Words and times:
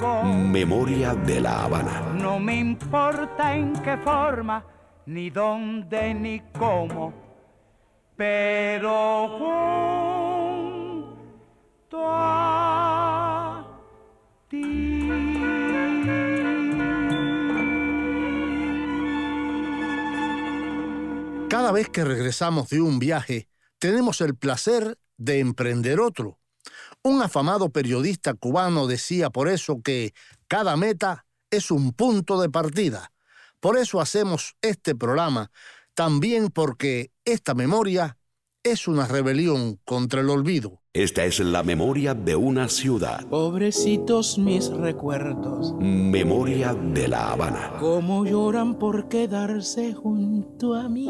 Memoria 0.00 1.14
de 1.14 1.40
la 1.40 1.64
Habana. 1.64 2.00
No 2.14 2.40
me 2.40 2.56
importa 2.56 3.54
en 3.54 3.74
qué 3.82 3.98
forma, 3.98 4.64
ni 5.06 5.28
dónde, 5.28 6.14
ni 6.14 6.40
cómo, 6.58 7.12
pero 8.16 9.28
junto 11.88 11.98
a 12.02 13.66
ti. 14.48 15.08
Cada 21.50 21.72
vez 21.72 21.90
que 21.90 22.04
regresamos 22.04 22.70
de 22.70 22.80
un 22.80 22.98
viaje, 22.98 23.48
tenemos 23.78 24.22
el 24.22 24.34
placer 24.34 24.96
de 25.18 25.40
emprender 25.40 26.00
otro. 26.00 26.39
Un 27.02 27.22
afamado 27.22 27.70
periodista 27.70 28.34
cubano 28.34 28.86
decía 28.86 29.30
por 29.30 29.48
eso 29.48 29.80
que 29.82 30.12
cada 30.48 30.76
meta 30.76 31.24
es 31.50 31.70
un 31.70 31.92
punto 31.92 32.38
de 32.40 32.50
partida. 32.50 33.10
Por 33.58 33.78
eso 33.78 34.00
hacemos 34.00 34.54
este 34.60 34.94
programa, 34.94 35.50
también 35.94 36.48
porque 36.48 37.10
esta 37.24 37.54
memoria 37.54 38.18
es 38.62 38.86
una 38.86 39.06
rebelión 39.06 39.78
contra 39.86 40.20
el 40.20 40.28
olvido. 40.28 40.82
Esta 40.92 41.24
es 41.24 41.40
la 41.40 41.62
memoria 41.62 42.12
de 42.12 42.36
una 42.36 42.68
ciudad. 42.68 43.24
Pobrecitos 43.28 44.36
mis 44.36 44.68
recuerdos, 44.68 45.72
Memoria 45.78 46.74
de 46.74 47.08
la 47.08 47.32
Habana. 47.32 47.76
cómo 47.80 48.26
lloran 48.26 48.78
por 48.78 49.08
quedarse 49.08 49.94
junto 49.94 50.74
a 50.74 50.88
mí. 50.90 51.08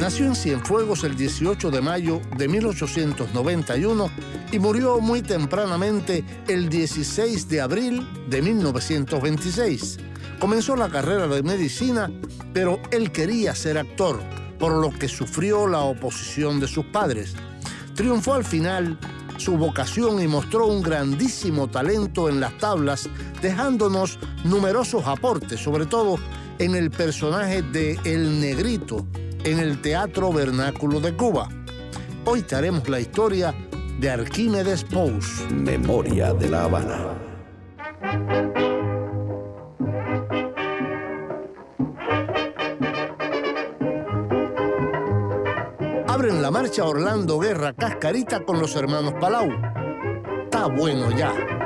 Nació 0.00 0.24
en 0.24 0.34
Cienfuegos 0.34 1.04
el 1.04 1.14
18 1.14 1.70
de 1.70 1.82
mayo 1.82 2.22
de 2.38 2.48
1891 2.48 4.10
y 4.50 4.58
murió 4.58 4.98
muy 4.98 5.20
tempranamente 5.20 6.24
el 6.48 6.70
16 6.70 7.46
de 7.50 7.60
abril 7.60 8.08
de 8.30 8.40
1926. 8.40 9.98
Comenzó 10.38 10.74
la 10.74 10.88
carrera 10.88 11.26
de 11.26 11.42
medicina, 11.42 12.10
pero 12.54 12.80
él 12.92 13.12
quería 13.12 13.54
ser 13.54 13.76
actor, 13.76 14.18
por 14.58 14.72
lo 14.72 14.90
que 14.90 15.06
sufrió 15.06 15.66
la 15.66 15.80
oposición 15.80 16.60
de 16.60 16.66
sus 16.66 16.86
padres. 16.86 17.34
Triunfó 17.94 18.32
al 18.32 18.44
final 18.44 18.98
su 19.36 19.58
vocación 19.58 20.22
y 20.22 20.26
mostró 20.26 20.66
un 20.66 20.80
grandísimo 20.80 21.68
talento 21.68 22.30
en 22.30 22.40
las 22.40 22.56
tablas, 22.56 23.06
dejándonos 23.42 24.18
numerosos 24.44 25.06
aportes, 25.06 25.60
sobre 25.60 25.84
todo 25.84 26.18
en 26.58 26.74
el 26.74 26.90
personaje 26.90 27.60
de 27.60 27.98
El 28.04 28.40
Negrito 28.40 29.06
en 29.44 29.58
el 29.58 29.80
Teatro 29.80 30.32
Vernáculo 30.32 31.00
de 31.00 31.16
Cuba. 31.16 31.48
Hoy 32.24 32.42
te 32.42 32.56
haremos 32.56 32.88
la 32.88 33.00
historia 33.00 33.54
de 33.98 34.10
Arquímedes 34.10 34.84
Pous. 34.84 35.46
Memoria 35.50 36.34
de 36.34 36.48
la 36.48 36.64
Habana. 36.64 36.96
Abren 46.06 46.42
la 46.42 46.50
marcha 46.50 46.84
Orlando 46.84 47.38
Guerra 47.38 47.72
Cascarita 47.72 48.44
con 48.44 48.60
los 48.60 48.76
hermanos 48.76 49.14
Palau. 49.20 49.48
Está 50.44 50.66
bueno 50.66 51.10
ya. 51.16 51.59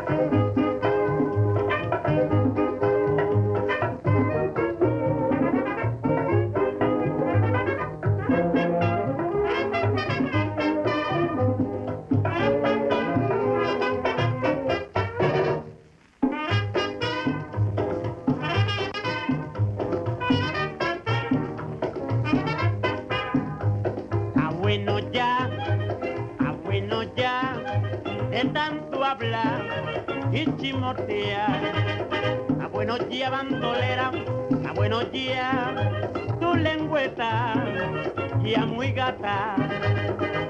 Muy 38.75 38.91
gata. 38.93 39.55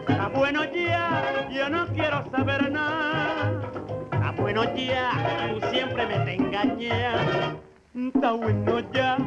Ah, 0.08 0.30
bueno 0.34 0.64
ya, 0.64 1.46
yo 1.52 1.68
no 1.68 1.86
quiero 1.88 2.24
saber 2.30 2.72
nada. 2.72 3.60
Ah, 4.12 4.32
bueno 4.38 4.64
ya, 4.74 5.10
tú 5.52 5.66
siempre 5.68 6.06
me 6.06 6.18
te 6.24 6.34
engañas. 6.34 7.56
Está 7.94 8.32
bueno 8.32 8.80
ya. 8.92 9.18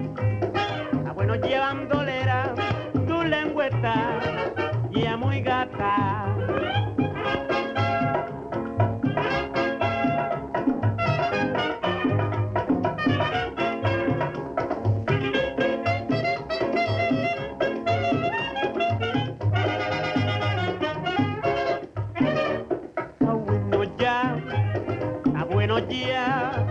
Bueno 25.77 25.91
ya, 25.91 26.65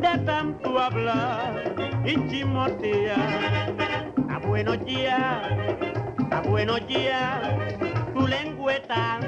de 0.00 0.18
tanto 0.24 0.78
hablar 0.78 1.74
y 2.04 2.14
chimotear. 2.28 3.74
Ah, 4.28 4.38
bueno 4.46 4.74
ya, 4.74 5.42
ah, 6.30 6.42
bueno 6.46 6.78
ya, 6.78 7.58
tu 8.14 8.26
lengüeta, 8.28 9.18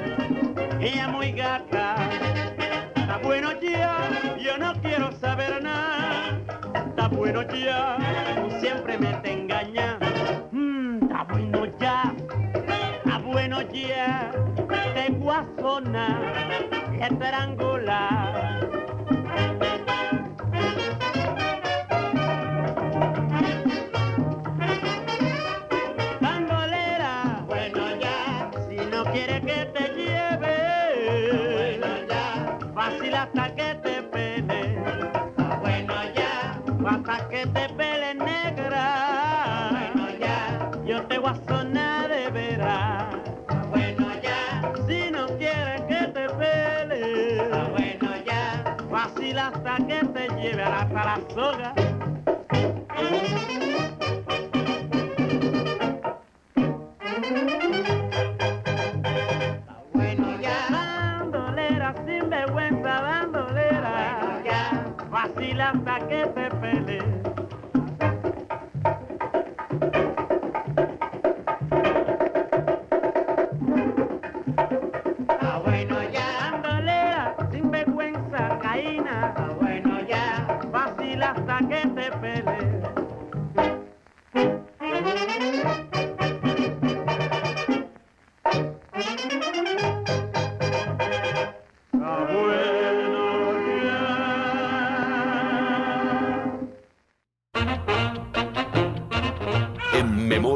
ella 0.79 1.09
muy 1.09 1.33
gata. 1.33 1.95
Está 2.95 3.17
bueno 3.23 3.49
ya, 3.59 4.37
yo 4.39 4.57
no 4.57 4.73
quiero 4.81 5.11
saber 5.11 5.61
nada. 5.61 6.39
Está 6.73 7.09
bueno 7.09 7.41
ya, 7.41 7.97
tú 8.41 8.51
siempre 8.61 8.97
me 8.97 9.13
te 9.15 9.33
engañas. 9.33 9.97
Mm, 10.51 11.03
Está 11.03 11.23
bueno 11.23 11.65
ya, 11.77 12.13
está 13.03 13.17
bueno 13.17 13.61
ya, 13.63 14.31
te 14.93 15.09
guasona, 15.11 16.21
estrangular. 17.01 17.55
Bandolera, 17.85 18.34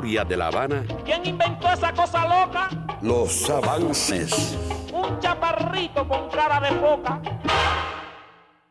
De 0.09 0.35
La 0.35 0.47
Habana. 0.47 0.83
¿Quién 1.05 1.23
inventó 1.23 1.71
esa 1.71 1.93
cosa 1.93 2.23
loca? 2.23 2.67
Los 2.99 3.47
avances. 3.47 4.57
Un 4.91 5.19
chaparrito 5.19 6.07
con 6.07 6.29
cara 6.31 6.59
de 6.59 6.75
foca. 6.79 7.21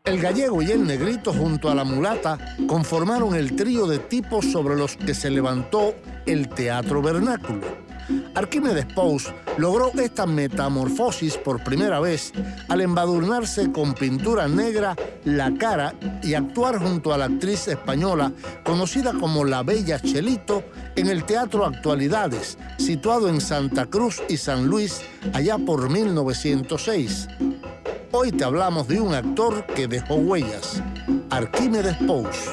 El 0.05 0.21
gallego 0.21 0.61
y 0.63 0.73
el 0.73 0.85
negrito 0.85 1.33
junto 1.33 1.71
a 1.71 1.77
la 1.77 1.85
mulata 1.85 2.39
conformaron 2.67 3.37
el 3.37 3.55
trío 3.55 3.87
de 3.87 4.01
tipos 4.01 4.47
sobre 4.47 4.75
los 4.75 4.97
que 4.97 5.15
se 5.15 5.31
levantó 5.31 5.95
el 6.27 6.49
teatro 6.49 7.01
vernáculo. 7.01 7.88
Arquímedes 8.35 8.87
Pous 8.95 9.33
logró 9.57 9.93
esta 9.99 10.27
metamorfosis 10.27 11.37
por 11.37 11.63
primera 11.63 12.01
vez 12.01 12.33
al 12.69 12.81
embadurnarse 12.81 13.71
con 13.73 13.95
pintura 13.95 14.49
negra 14.49 14.97
la 15.25 15.53
cara 15.55 15.95
y 16.23 16.35
actuar 16.35 16.79
junto 16.79 17.13
a 17.13 17.19
la 17.19 17.27
actriz 17.27 17.69
española 17.69 18.33
conocida 18.65 19.13
como 19.13 19.45
la 19.45 19.63
Bella 19.63 20.01
Chelito 20.01 20.65
en 20.97 21.09
el 21.09 21.25
Teatro 21.25 21.67
Actualidades, 21.67 22.59
situado 22.79 23.29
en 23.29 23.41
Santa 23.41 23.87
Cruz 23.87 24.23
y 24.29 24.37
San 24.37 24.67
Luis 24.67 25.03
allá 25.33 25.59
por 25.59 25.91
1906. 25.91 27.29
Hoy 28.11 28.33
te 28.33 28.45
hablamos 28.45 28.89
de 28.89 29.01
un 29.01 29.15
actor 29.15 29.67
que 29.67 29.87
dejó 29.87 30.15
huellas, 30.15 30.83
Arquímedes 31.31 31.97
Pous. 31.99 32.53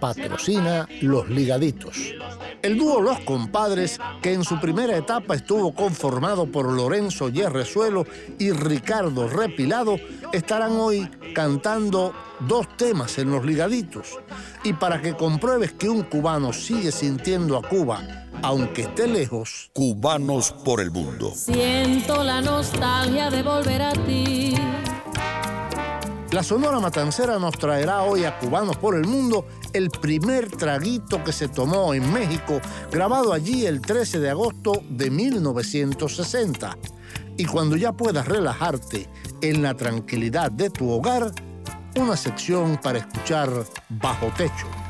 patrocina 0.00 0.88
Los 1.02 1.28
Ligaditos. 1.28 2.14
El 2.62 2.76
dúo 2.76 3.00
Los 3.00 3.20
Compadres, 3.20 3.98
que 4.20 4.32
en 4.32 4.44
su 4.44 4.60
primera 4.60 4.96
etapa 4.96 5.34
estuvo 5.34 5.72
conformado 5.74 6.46
por 6.46 6.70
Lorenzo 6.70 7.28
Yerrezuelo 7.28 8.06
y 8.38 8.50
Ricardo 8.50 9.28
Repilado, 9.28 9.96
estarán 10.32 10.72
hoy 10.72 11.08
cantando 11.34 12.12
dos 12.40 12.66
temas 12.76 13.18
en 13.18 13.30
Los 13.30 13.44
Ligaditos. 13.44 14.18
Y 14.64 14.72
para 14.74 15.00
que 15.00 15.14
compruebes 15.14 15.72
que 15.72 15.88
un 15.88 16.02
cubano 16.02 16.52
sigue 16.52 16.92
sintiendo 16.92 17.56
a 17.56 17.62
Cuba, 17.62 18.26
aunque 18.42 18.82
esté 18.82 19.06
lejos, 19.06 19.70
Cubanos 19.72 20.52
por 20.64 20.80
el 20.80 20.90
mundo. 20.90 21.32
Siento 21.34 22.22
la 22.24 22.40
nostalgia 22.40 23.30
de 23.30 23.42
volver 23.42 23.82
a 23.82 23.92
ti. 23.92 24.54
La 26.32 26.44
Sonora 26.44 26.78
Matancera 26.78 27.40
nos 27.40 27.58
traerá 27.58 28.02
hoy 28.02 28.24
a 28.24 28.38
Cubanos 28.38 28.76
por 28.76 28.94
el 28.94 29.04
Mundo 29.04 29.46
el 29.72 29.90
primer 29.90 30.48
traguito 30.48 31.24
que 31.24 31.32
se 31.32 31.48
tomó 31.48 31.92
en 31.92 32.12
México, 32.12 32.60
grabado 32.92 33.32
allí 33.32 33.66
el 33.66 33.80
13 33.80 34.20
de 34.20 34.30
agosto 34.30 34.80
de 34.88 35.10
1960. 35.10 36.78
Y 37.36 37.46
cuando 37.46 37.76
ya 37.76 37.90
puedas 37.92 38.28
relajarte 38.28 39.08
en 39.40 39.60
la 39.62 39.74
tranquilidad 39.74 40.52
de 40.52 40.70
tu 40.70 40.88
hogar, 40.90 41.32
una 41.96 42.16
sección 42.16 42.78
para 42.80 43.00
escuchar 43.00 43.50
Bajo 43.88 44.26
Techo. 44.36 44.89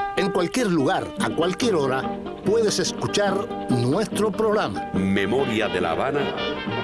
En 0.31 0.35
cualquier 0.35 0.67
lugar, 0.67 1.13
a 1.19 1.29
cualquier 1.29 1.75
hora, 1.75 2.17
puedes 2.45 2.79
escuchar 2.79 3.67
nuestro 3.69 4.31
programa. 4.31 4.89
Memoria 4.93 5.67
de 5.67 5.81
La 5.81 5.91
Habana. 5.91 6.21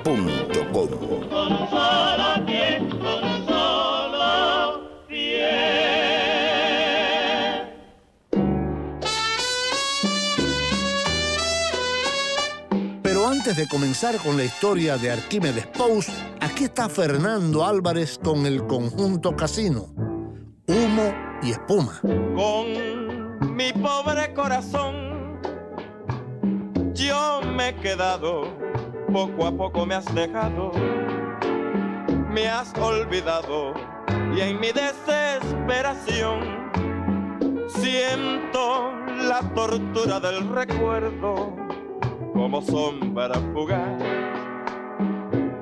Punto 0.04 0.70
com. 0.74 0.90
Pero 13.02 13.28
antes 13.30 13.56
de 13.56 13.66
comenzar 13.70 14.18
con 14.18 14.36
la 14.36 14.44
historia 14.44 14.98
de 14.98 15.12
Arquímedes 15.12 15.68
Pous, 15.68 16.10
aquí 16.42 16.66
está 16.66 16.90
Fernando 16.90 17.66
Álvarez 17.66 18.20
con 18.22 18.46
el 18.46 18.68
conjunto 18.68 19.38
Casino. 19.38 19.86
Humo 20.68 21.14
y 21.42 21.52
espuma. 21.52 22.02
Con 22.02 22.87
mi 23.42 23.72
pobre 23.74 24.34
corazón, 24.34 25.40
yo 26.94 27.42
me 27.56 27.70
he 27.70 27.76
quedado, 27.76 28.48
poco 29.12 29.48
a 29.48 29.52
poco 29.52 29.86
me 29.86 29.96
has 29.96 30.14
dejado, 30.14 30.72
me 32.30 32.48
has 32.48 32.74
olvidado 32.78 33.74
y 34.36 34.42
en 34.42 34.60
mi 34.60 34.72
desesperación 34.72 36.70
siento 37.68 38.94
la 39.28 39.42
tortura 39.56 40.20
del 40.20 40.48
recuerdo 40.50 41.56
como 42.34 42.62
sombra 42.62 43.36
fugaz 43.54 44.02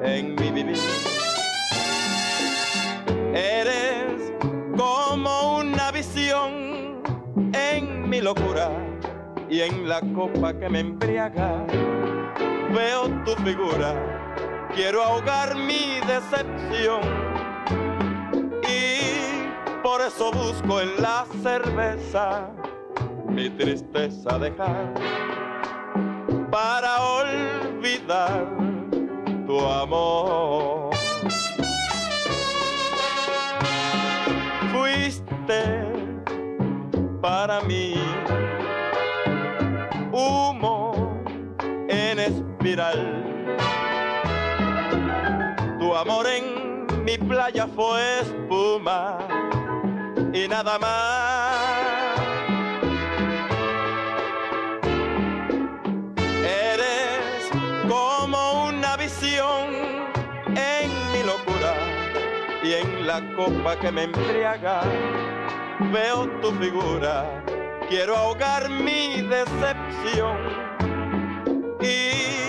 en 0.03 0.36
mi 0.36 0.51
vivir. 0.51 0.77
Mi 8.15 8.22
locura 8.22 8.69
y 9.50 9.60
en 9.60 9.89
la 9.89 10.00
copa 10.00 10.53
que 10.53 10.69
me 10.69 10.79
embriaga. 10.79 11.65
Veo 12.74 13.10
tu 13.25 13.31
figura, 13.43 13.91
quiero 14.74 15.03
ahogar 15.03 15.55
mi 15.55 16.00
decepción 16.07 17.01
y 18.63 19.84
por 19.84 20.00
eso 20.01 20.31
busco 20.31 20.79
en 20.79 21.01
la 21.01 21.25
cerveza 21.43 22.50
mi 23.27 23.50
tristeza 23.50 24.39
dejar 24.39 24.93
para 26.50 27.01
olvidar 27.01 28.48
tu 29.45 29.60
amor. 29.60 30.91
Fuiste 34.72 35.86
para 37.22 37.60
mí 37.62 38.04
espiral. 42.65 43.00
Tu 45.79 45.95
amor 45.95 46.25
en 46.27 47.03
mi 47.03 47.17
playa 47.17 47.67
fue 47.67 48.22
espuma 48.22 49.19
y 50.34 50.48
nada 50.48 50.79
más. 50.79 52.19
Eres 56.43 57.51
como 57.88 58.67
una 58.69 58.98
visión 58.98 59.69
en 60.48 60.89
mi 61.13 61.22
locura 61.24 61.74
y 62.63 62.74
en 62.74 63.05
la 63.05 63.22
copa 63.36 63.75
que 63.79 63.91
me 63.91 64.03
embriaga 64.03 64.81
veo 65.93 66.27
tu 66.41 66.51
figura. 66.53 67.43
Quiero 67.89 68.17
ahogar 68.17 68.67
mi 68.69 69.22
decepción 69.22 70.38
y 71.79 72.44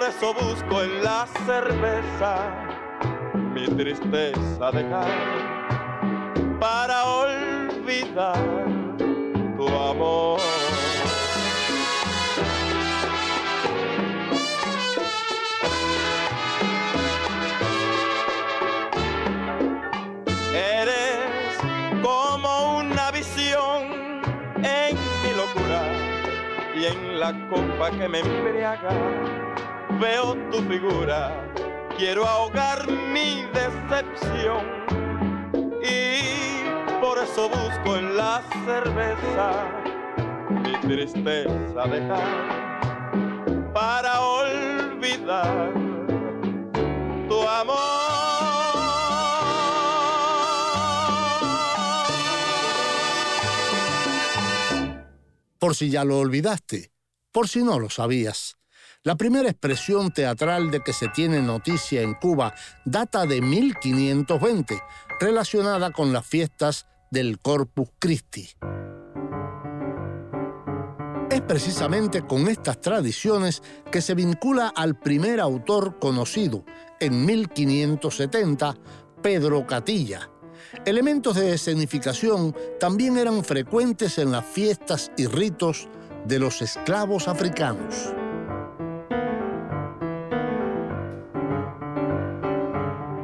por 0.00 0.08
eso 0.08 0.32
busco 0.32 0.82
en 0.82 1.04
la 1.04 1.26
cerveza 1.46 2.54
mi 3.52 3.66
tristeza 3.66 4.70
dejar 4.70 5.10
para 6.58 7.04
olvidar 7.04 8.34
tu 9.58 9.68
amor. 9.68 10.40
Eres 20.54 21.58
como 22.02 22.78
una 22.78 23.10
visión 23.10 24.22
en 24.62 24.96
mi 25.22 25.30
locura 25.36 25.82
y 26.74 26.86
en 26.86 27.20
la 27.20 27.32
copa 27.50 27.90
que 27.90 28.08
me 28.08 28.20
embriaga 28.20 29.49
veo 30.00 30.34
tu 30.50 30.62
figura. 30.62 31.52
Quiero 31.96 32.26
ahogar 32.26 32.90
mi 32.90 33.42
decepción 33.52 34.64
y 35.82 36.64
por 37.00 37.18
eso 37.18 37.48
busco 37.48 37.96
en 37.96 38.16
la 38.16 38.42
cerveza 38.64 39.68
mi 40.48 40.72
tristeza 40.80 41.86
dejar 41.86 43.72
para 43.74 44.20
olvidar 44.20 45.74
tu 47.28 47.40
amor. 47.42 48.10
Por 55.58 55.74
si 55.74 55.90
ya 55.90 56.04
lo 56.04 56.18
olvidaste, 56.18 56.90
por 57.32 57.46
si 57.46 57.62
no 57.62 57.78
lo 57.78 57.90
sabías. 57.90 58.59
La 59.02 59.16
primera 59.16 59.48
expresión 59.48 60.10
teatral 60.10 60.70
de 60.70 60.80
que 60.80 60.92
se 60.92 61.08
tiene 61.08 61.40
noticia 61.40 62.02
en 62.02 62.12
Cuba 62.12 62.52
data 62.84 63.24
de 63.24 63.40
1520, 63.40 64.78
relacionada 65.18 65.90
con 65.90 66.12
las 66.12 66.26
fiestas 66.26 66.86
del 67.10 67.38
Corpus 67.38 67.88
Christi. 67.98 68.50
Es 71.30 71.40
precisamente 71.40 72.26
con 72.26 72.46
estas 72.48 72.78
tradiciones 72.82 73.62
que 73.90 74.02
se 74.02 74.14
vincula 74.14 74.68
al 74.68 74.98
primer 74.98 75.40
autor 75.40 75.98
conocido, 75.98 76.66
en 77.00 77.24
1570, 77.24 78.76
Pedro 79.22 79.66
Catilla. 79.66 80.30
Elementos 80.84 81.36
de 81.36 81.54
escenificación 81.54 82.54
también 82.78 83.16
eran 83.16 83.44
frecuentes 83.44 84.18
en 84.18 84.30
las 84.30 84.44
fiestas 84.44 85.10
y 85.16 85.26
ritos 85.26 85.88
de 86.26 86.38
los 86.38 86.60
esclavos 86.60 87.28
africanos. 87.28 88.12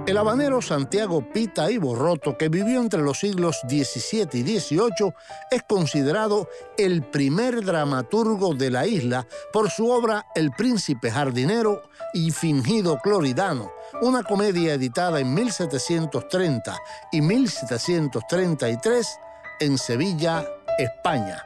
El 0.07 0.19
habanero 0.19 0.63
Santiago 0.63 1.21
Pita 1.33 1.69
y 1.69 1.79
Borroto, 1.79 2.39
que 2.39 2.49
vivió 2.49 2.81
entre 2.81 3.03
los 3.03 3.19
siglos 3.19 3.59
XVII 3.69 4.29
y 4.35 4.61
XVIII, 4.61 5.13
es 5.51 5.65
considerado 5.65 6.49
el 6.79 7.03
primer 7.03 7.65
dramaturgo 7.65 8.55
de 8.55 8.71
la 8.71 8.87
isla 8.87 9.27
por 9.53 9.69
su 9.69 9.91
obra 9.91 10.27
El 10.37 10.53
príncipe 10.53 11.11
jardinero 11.11 11.83
y 12.15 12.31
fingido 12.31 13.01
cloridano, 13.01 13.73
una 14.01 14.23
comedia 14.23 14.75
editada 14.75 15.19
en 15.19 15.35
1730 15.35 16.77
y 17.11 17.21
1733 17.21 19.19
en 19.59 19.77
Sevilla, 19.77 20.47
España. 20.79 21.43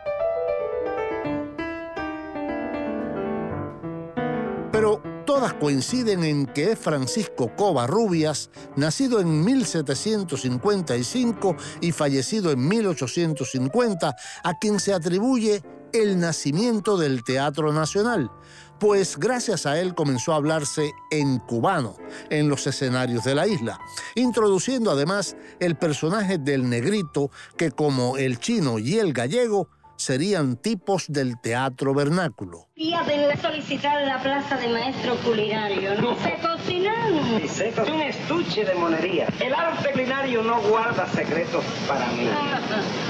Coinciden 5.60 6.24
en 6.24 6.46
que 6.46 6.72
es 6.72 6.78
Francisco 6.78 7.54
Covarrubias, 7.54 8.50
nacido 8.76 9.20
en 9.20 9.44
1755 9.44 11.56
y 11.80 11.92
fallecido 11.92 12.50
en 12.50 12.66
1850, 12.66 14.16
a 14.42 14.58
quien 14.58 14.80
se 14.80 14.92
atribuye 14.92 15.62
el 15.92 16.18
nacimiento 16.18 16.96
del 16.96 17.22
Teatro 17.22 17.72
Nacional, 17.72 18.30
pues 18.78 19.18
gracias 19.18 19.66
a 19.66 19.78
él 19.78 19.94
comenzó 19.94 20.32
a 20.32 20.36
hablarse 20.36 20.92
en 21.10 21.38
cubano 21.38 21.96
en 22.30 22.48
los 22.48 22.66
escenarios 22.66 23.24
de 23.24 23.34
la 23.34 23.46
isla, 23.46 23.78
introduciendo 24.14 24.90
además 24.90 25.36
el 25.58 25.76
personaje 25.76 26.38
del 26.38 26.68
negrito 26.68 27.30
que 27.56 27.70
como 27.70 28.16
el 28.16 28.38
chino 28.38 28.78
y 28.78 28.98
el 28.98 29.12
gallego 29.12 29.68
serían 30.00 30.56
tipos 30.56 31.04
del 31.08 31.38
teatro 31.40 31.92
vernáculo. 31.92 32.68
Día 32.74 33.02
de 33.02 33.36
solicitar 33.36 34.00
la 34.06 34.18
plaza 34.22 34.56
de 34.56 34.68
maestro 34.68 35.14
culinario. 35.16 35.94
No 36.00 36.16
sé 36.16 36.38
cocinar. 36.40 37.10
Y 37.44 37.46
sé 37.46 37.72
co- 37.72 37.82
un 37.92 38.00
estuche 38.00 38.64
de 38.64 38.74
monería. 38.74 39.26
El 39.38 39.52
arte 39.54 39.90
culinario 39.92 40.42
no 40.42 40.60
guarda 40.62 41.06
secretos 41.08 41.62
para 41.86 42.06
mí. 42.12 42.28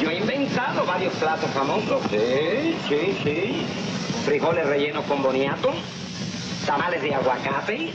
Yo 0.02 0.10
he 0.10 0.18
inventado 0.18 0.84
varios 0.84 1.14
platos 1.14 1.48
famosos. 1.52 2.02
Sí, 2.10 2.76
sí, 2.88 3.16
sí. 3.22 3.66
Frijoles 4.24 4.66
rellenos 4.66 5.04
con 5.06 5.22
boniato, 5.22 5.70
tamales 6.66 7.00
de 7.02 7.14
aguacate, 7.14 7.90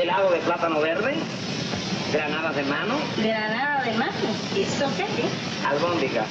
helado 0.00 0.30
de 0.30 0.38
plátano 0.40 0.80
verde, 0.80 1.14
granadas 2.12 2.56
de 2.56 2.62
mano, 2.64 2.94
Granada 3.16 3.84
de 3.84 3.92
mano. 3.92 4.12
¿Y 4.56 4.62
eso 4.62 4.86
qué 4.96 5.06
albóndiga. 5.66 6.24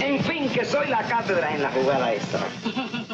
En 0.00 0.22
fin, 0.24 0.48
que 0.48 0.64
soy 0.64 0.88
la 0.88 1.02
cátedra 1.02 1.54
en 1.54 1.62
la 1.62 1.70
jugada 1.70 2.12
extra. 2.12 2.40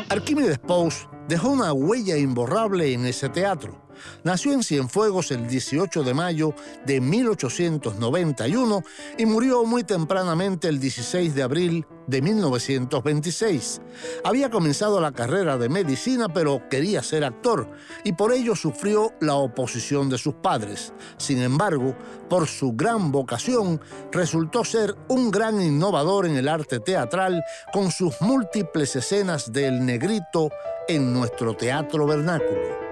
Arquímedes 0.08 0.58
Pous 0.58 1.06
dejó 1.28 1.50
una 1.50 1.72
huella 1.72 2.16
imborrable 2.16 2.92
en 2.92 3.04
ese 3.06 3.28
teatro. 3.28 3.87
Nació 4.24 4.52
en 4.52 4.62
Cienfuegos 4.62 5.30
el 5.30 5.46
18 5.46 6.02
de 6.02 6.14
mayo 6.14 6.54
de 6.86 7.00
1891 7.00 8.82
y 9.18 9.26
murió 9.26 9.64
muy 9.64 9.84
tempranamente 9.84 10.68
el 10.68 10.80
16 10.80 11.34
de 11.34 11.42
abril 11.42 11.86
de 12.06 12.22
1926. 12.22 13.80
Había 14.24 14.50
comenzado 14.50 15.00
la 15.00 15.12
carrera 15.12 15.58
de 15.58 15.68
medicina 15.68 16.28
pero 16.32 16.62
quería 16.68 17.02
ser 17.02 17.24
actor 17.24 17.70
y 18.04 18.12
por 18.12 18.32
ello 18.32 18.56
sufrió 18.56 19.12
la 19.20 19.34
oposición 19.34 20.08
de 20.08 20.18
sus 20.18 20.34
padres. 20.34 20.92
Sin 21.18 21.40
embargo, 21.42 21.94
por 22.28 22.46
su 22.46 22.72
gran 22.72 23.12
vocación, 23.12 23.80
resultó 24.12 24.64
ser 24.64 24.94
un 25.08 25.30
gran 25.30 25.60
innovador 25.60 26.26
en 26.26 26.36
el 26.36 26.48
arte 26.48 26.80
teatral 26.80 27.42
con 27.72 27.90
sus 27.90 28.20
múltiples 28.20 28.96
escenas 28.96 29.52
del 29.52 29.84
negrito 29.84 30.50
en 30.88 31.12
nuestro 31.12 31.54
teatro 31.54 32.06
vernáculo. 32.06 32.87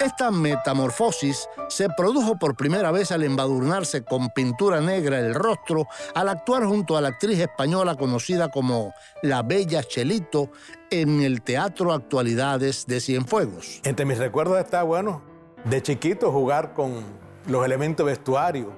Esta 0.00 0.30
metamorfosis 0.30 1.46
se 1.68 1.90
produjo 1.90 2.38
por 2.38 2.56
primera 2.56 2.90
vez 2.90 3.12
al 3.12 3.22
embadurnarse 3.22 4.02
con 4.02 4.30
pintura 4.30 4.80
negra 4.80 5.18
el 5.18 5.34
rostro 5.34 5.86
al 6.14 6.30
actuar 6.30 6.64
junto 6.64 6.96
a 6.96 7.02
la 7.02 7.08
actriz 7.08 7.38
española 7.38 7.96
conocida 7.96 8.48
como 8.48 8.94
la 9.20 9.42
Bella 9.42 9.82
Chelito 9.82 10.48
en 10.90 11.20
el 11.20 11.42
Teatro 11.42 11.92
Actualidades 11.92 12.86
de 12.86 12.98
Cienfuegos. 12.98 13.82
Entre 13.84 14.06
mis 14.06 14.16
recuerdos 14.16 14.58
está, 14.58 14.84
bueno, 14.84 15.20
de 15.64 15.82
chiquito 15.82 16.32
jugar 16.32 16.72
con 16.72 17.04
los 17.46 17.62
elementos 17.62 18.06
vestuarios, 18.06 18.68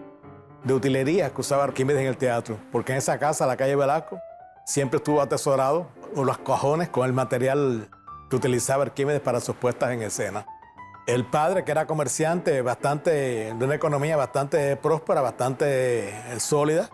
de 0.64 0.74
utilería 0.74 1.30
que 1.30 1.40
usaba 1.40 1.62
Arquímedes 1.62 2.00
en 2.00 2.08
el 2.08 2.16
teatro, 2.16 2.58
porque 2.72 2.90
en 2.90 2.98
esa 2.98 3.20
casa, 3.20 3.46
la 3.46 3.56
calle 3.56 3.76
Velasco, 3.76 4.18
siempre 4.66 4.96
estuvo 4.96 5.20
atesorado 5.20 5.86
los 6.16 6.38
cajones 6.38 6.88
con 6.88 7.06
el 7.06 7.12
material 7.12 7.88
que 8.28 8.34
utilizaba 8.34 8.82
Arquímedes 8.82 9.20
para 9.20 9.40
sus 9.40 9.54
puestas 9.54 9.92
en 9.92 10.02
escena. 10.02 10.44
El 11.06 11.25
padre, 11.25 11.64
que 11.64 11.73
era 11.73 11.87
comerciante, 11.87 12.62
bastante, 12.62 13.54
de 13.54 13.64
una 13.64 13.75
economía 13.75 14.16
bastante 14.16 14.76
próspera, 14.76 15.21
bastante 15.21 16.11
eh, 16.11 16.38
sólida, 16.38 16.90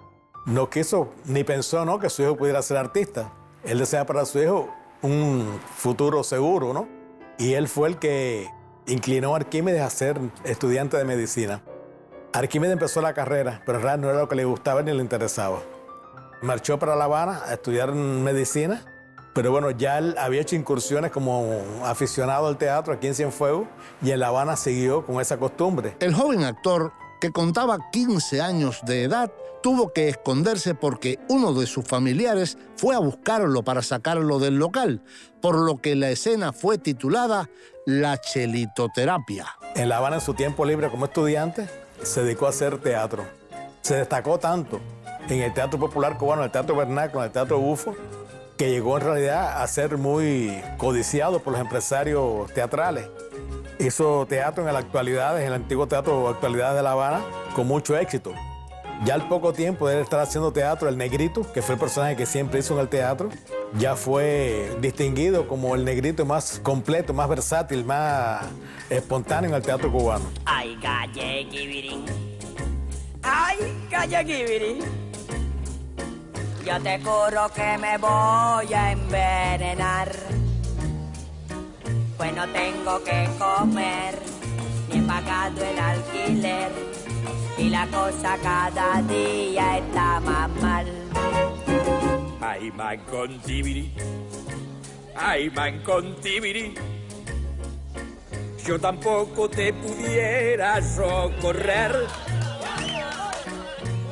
no 0.47 0.71
quiso 0.71 1.13
ni 1.27 1.45
pensó 1.45 1.85
¿no? 1.85 1.99
que 1.99 2.09
su 2.09 2.23
hijo 2.23 2.37
pudiera 2.37 2.63
ser 2.63 2.79
artista. 2.79 3.33
Él 3.65 3.79
deseaba 3.79 4.07
para 4.07 4.25
su 4.25 4.39
hijo 4.39 4.75
un 5.03 5.61
futuro 5.77 6.25
seguro, 6.25 6.73
¿no? 6.73 6.89
Y 7.37 7.53
él 7.53 7.69
fue 7.69 7.89
el 7.89 7.99
que 7.99 8.51
inclinó 8.87 9.35
a 9.35 9.37
Arquímedes 9.37 9.83
a 9.83 9.91
ser 9.91 10.19
estudiante 10.45 10.97
de 10.97 11.05
medicina. 11.05 11.63
Arquímedes 12.33 12.73
empezó 12.73 13.03
la 13.03 13.13
carrera, 13.13 13.63
pero 13.67 13.79
en 13.79 13.85
realidad 13.85 14.03
no 14.03 14.11
era 14.11 14.21
lo 14.21 14.29
que 14.29 14.37
le 14.37 14.45
gustaba 14.45 14.83
ni 14.83 14.93
le 14.93 15.03
interesaba. 15.03 15.59
Marchó 16.41 16.79
para 16.79 16.97
La 16.97 17.05
Habana 17.05 17.43
a 17.45 17.55
estudiar 17.55 17.93
medicina, 17.93 18.85
pero 19.39 19.53
bueno, 19.53 19.71
ya 19.71 19.99
él 19.99 20.17
había 20.19 20.41
hecho 20.41 20.57
incursiones 20.57 21.13
como 21.13 21.63
aficionado 21.85 22.49
al 22.49 22.59
teatro 22.59 22.93
aquí 22.93 23.07
en 23.07 23.15
Cienfuegos 23.15 23.69
y 24.03 24.11
en 24.11 24.19
La 24.19 24.27
Habana 24.27 24.57
siguió 24.57 25.07
con 25.07 25.21
esa 25.21 25.37
costumbre. 25.37 25.95
El 26.01 26.13
joven 26.13 26.43
actor 26.43 26.91
que 27.21 27.31
contaba 27.31 27.79
15 27.93 28.41
años 28.41 28.81
de 28.85 29.05
edad, 29.05 29.31
tuvo 29.63 29.93
que 29.93 30.09
esconderse 30.09 30.75
porque 30.75 31.21
uno 31.29 31.55
de 31.55 31.69
sus 31.69 31.85
familiares 31.85 32.59
fue 32.75 32.97
a 32.97 32.99
buscarlo 32.99 33.63
para 33.63 33.83
sacarlo 33.83 34.41
del 34.41 34.57
local, 34.57 35.03
por 35.41 35.55
lo 35.55 35.77
que 35.77 35.95
la 35.95 36.11
escena 36.11 36.53
fue 36.53 36.77
titulada 36.77 37.49
La 37.87 38.21
Chelitoterapia. 38.21 39.47
En 39.77 39.89
La 39.89 39.99
Habana, 39.99 40.17
en 40.17 40.23
su 40.23 40.35
tiempo 40.35 40.65
libre 40.65 40.91
como 40.91 41.05
estudiante, 41.05 41.69
se 42.03 42.25
dedicó 42.25 42.47
a 42.47 42.49
hacer 42.49 42.79
teatro. 42.79 43.25
Se 43.83 43.95
destacó 43.95 44.41
tanto 44.41 44.81
en 45.29 45.43
el 45.43 45.55
teatro 45.55 45.79
popular 45.79 46.19
cubano, 46.19 46.43
en 46.43 46.47
el 46.47 46.51
teatro 46.51 46.75
vernáculo, 46.75 47.21
en 47.21 47.27
el 47.27 47.33
teatro 47.33 47.61
bufo, 47.61 47.95
que 48.59 48.71
llegó 48.71 48.99
en 48.99 49.05
realidad 49.05 49.63
a 49.63 49.67
ser 49.69 49.97
muy 49.97 50.61
codiciado 50.77 51.39
por 51.39 51.53
los 51.53 51.63
empresarios 51.63 52.53
teatrales. 52.53 53.09
Hizo 53.79 54.27
teatro 54.27 54.67
en 54.67 54.73
la 54.73 54.81
actualidad, 54.81 55.41
en 55.41 55.47
el 55.47 55.53
antiguo 55.55 55.87
teatro 55.87 56.29
Actualidades 56.29 56.77
de 56.77 56.83
La 56.83 56.93
Habana, 56.93 57.21
con 57.55 57.69
mucho 57.69 57.97
éxito. 57.97 58.35
Ya 59.05 59.15
al 59.15 59.29
poco 59.29 59.53
tiempo 59.53 59.87
de 59.87 59.95
él 59.95 60.03
estar 60.03 60.19
haciendo 60.19 60.53
teatro, 60.53 60.89
el 60.89 60.99
negrito, 60.99 61.47
que 61.53 61.63
fue 61.63 61.77
el 61.77 61.81
personaje 61.81 62.17
que 62.17 62.27
siempre 62.27 62.59
hizo 62.59 62.75
en 62.75 62.81
el 62.81 62.89
teatro, 62.89 63.29
ya 63.79 63.95
fue 63.95 64.77
distinguido 64.81 65.47
como 65.47 65.77
el 65.77 65.85
negrito 65.85 66.27
más 66.27 66.61
completo, 66.61 67.15
más 67.15 67.29
versátil, 67.29 67.85
más 67.85 68.45
espontáneo 68.91 69.51
en 69.51 69.55
el 69.55 69.63
teatro 69.63 69.93
cubano. 69.93 70.25
Ay, 70.45 70.77
calle 70.83 71.47
Ay, 73.23 73.87
calle 73.89 74.99
Yo 76.65 76.81
te 76.83 76.99
juro 76.99 77.51
que 77.55 77.79
me 77.79 77.97
voy 77.99 78.75
a 78.75 78.93
envenenar. 78.93 80.13
Pues 82.17 82.35
no 82.35 82.47
tengo 82.49 83.03
que 83.05 83.29
comer, 83.39 84.19
ni 84.89 84.99
he 84.99 85.03
pagado 85.03 85.65
el 85.65 85.79
alquiler. 85.79 86.73
Y 87.57 87.71
la 87.71 87.87
cosa 87.87 88.37
cada 88.43 89.03
día 89.03 89.79
está 89.79 90.21
más 90.21 90.51
mal. 90.61 90.87
Ay, 92.41 92.71
man 92.73 92.99
con 93.11 93.39
tibiri. 93.41 93.95
Ay, 95.15 95.51
man 95.51 95.83
con. 95.83 96.17
Yo 98.69 98.79
tampoco 98.79 99.49
te 99.49 99.73
pudiera 99.73 100.83
socorrer. 100.83 102.07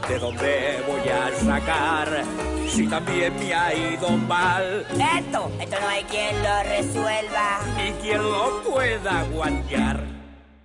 ¿De 0.09 0.19
dónde 0.21 0.85
voy 0.87 1.09
a 1.09 1.35
sacar 1.45 2.23
si 2.69 2.87
también 2.87 3.37
me 3.38 3.53
ha 3.53 3.75
ido 3.75 4.09
mal? 4.11 4.87
Esto, 4.91 5.50
esto 5.61 5.76
no 5.81 5.88
hay 5.88 6.05
quien 6.05 6.43
lo 6.43 6.62
resuelva. 6.62 7.59
Y 7.76 7.91
quien 8.03 8.23
lo 8.23 8.62
pueda 8.62 9.21
aguantar. 9.21 10.05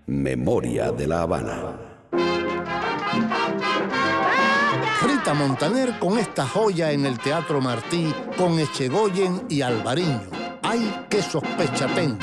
Memoria 0.05 0.91
de 0.91 1.07
la 1.07 1.21
Habana. 1.23 1.77
Rita 5.01 5.33
Montaner 5.33 5.97
con 5.97 6.19
esta 6.19 6.45
joya 6.45 6.91
en 6.91 7.05
el 7.07 7.17
Teatro 7.17 7.61
Martí 7.61 8.13
con 8.37 8.59
Echegoyen 8.59 9.43
y 9.49 9.61
Alvariño. 9.61 10.29
¡Ay, 10.61 11.05
qué 11.09 11.23
sospecha 11.23 11.87
tengo! 11.87 12.19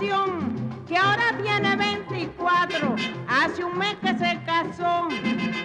Que 0.00 0.96
ahora 0.96 1.36
tiene 1.42 1.76
24, 1.76 2.96
hace 3.28 3.62
un 3.62 3.76
mes 3.76 3.96
que 3.96 4.16
se 4.16 4.40
casó. 4.46 5.08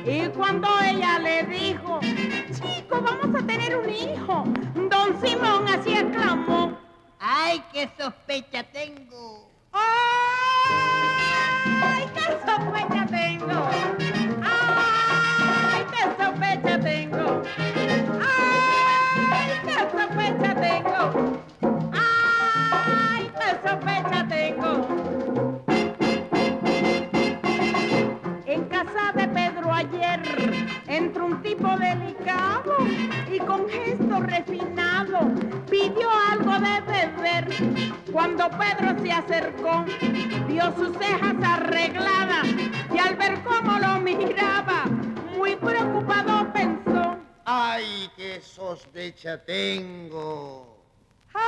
Y 0.06 0.28
cuando 0.36 0.68
ella 0.82 1.20
le 1.20 1.44
dijo, 1.44 2.02
chico, 2.52 3.00
vamos 3.02 3.34
a 3.34 3.48
tener 3.48 3.78
un 3.78 3.90
hijo, 3.90 4.44
don 4.90 5.22
Simón 5.22 5.70
así 5.70 5.94
exclamó, 5.94 6.78
¡ay, 7.18 7.64
qué 7.72 7.90
sospecha 7.98 8.64
tengo! 8.64 9.50
¡Ay, 9.72 9.86
qué 12.14 12.38
sospecha 12.46 13.06
tengo! 13.06 14.05
Refinado 34.26 35.32
pidió 35.70 36.10
algo 36.32 36.54
de 36.60 36.82
beber. 36.82 37.48
Cuando 38.12 38.50
Pedro 38.50 38.98
se 39.02 39.12
acercó, 39.12 39.86
vio 40.48 40.74
sus 40.76 40.98
cejas 40.98 41.36
arregladas 41.44 42.48
y 42.94 42.98
al 42.98 43.16
ver 43.16 43.42
cómo 43.44 43.78
lo 43.80 44.00
miraba, 44.00 44.86
muy 45.36 45.56
preocupado 45.56 46.52
pensó. 46.54 47.18
¡Ay, 47.46 48.10
qué 48.16 48.42
sospecha 48.42 49.44
tengo! 49.44 50.78
¡Ay, 51.34 51.44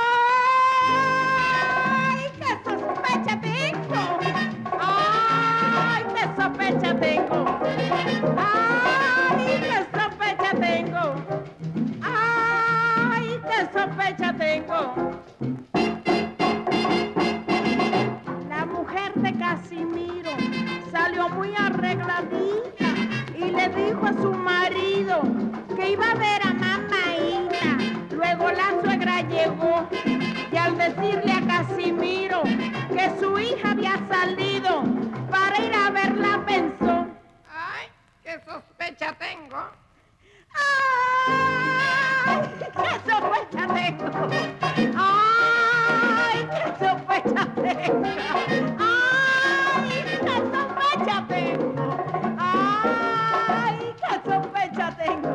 qué 2.38 2.58
sospecha 2.64 3.40
tengo! 3.40 4.18
¡Ay, 4.78 6.04
qué 6.14 6.24
sospecha 6.40 6.94
tengo! 7.00 7.44
¡Ay, 8.36 9.60
qué 9.60 9.78
sospecha 9.98 10.50
tengo! 10.60 11.47
¡Ay, 13.78 13.86
qué 13.86 13.90
sospecha 13.94 14.32
tengo! 14.32 14.94
La 18.48 18.66
mujer 18.66 19.14
de 19.14 19.32
Casimiro 19.38 20.30
salió 20.90 21.28
muy 21.28 21.54
arregladita 21.54 22.88
y 23.36 23.50
le 23.50 23.68
dijo 23.68 24.04
a 24.04 24.12
su 24.14 24.32
marido 24.32 25.22
que 25.76 25.90
iba 25.92 26.10
a 26.10 26.14
ver 26.14 26.42
a 26.42 26.54
mamaita. 26.54 27.78
Luego 28.10 28.50
la 28.50 28.80
suegra 28.82 29.20
llegó 29.22 29.88
y 30.52 30.56
al 30.56 30.76
decirle 30.76 31.32
a 31.32 31.46
Casimiro 31.46 32.42
que 32.42 33.20
su 33.20 33.38
hija 33.38 33.70
había 33.70 33.96
salido 34.08 34.82
para 35.30 35.60
ir 35.62 35.74
a 35.74 35.90
verla 35.90 36.44
pensó, 36.44 37.06
¡ay, 37.48 37.86
qué 38.24 38.40
sospecha 38.44 39.14
tengo! 39.14 39.87
¡Ay, 42.26 42.40
qué 42.58 42.90
sospecha 43.10 43.62
tengo! 43.74 44.08
¡Ay, 44.96 46.38
qué 46.50 46.64
sospecha 46.84 47.42
tengo! 47.54 48.08
¡Ay, 48.78 49.88
qué 50.04 50.36
sospecha 50.52 51.16
tengo! 51.28 51.86
¡Ay, 52.38 53.78
qué 54.00 54.14
sospecha 54.30 54.86
tengo! 54.96 55.34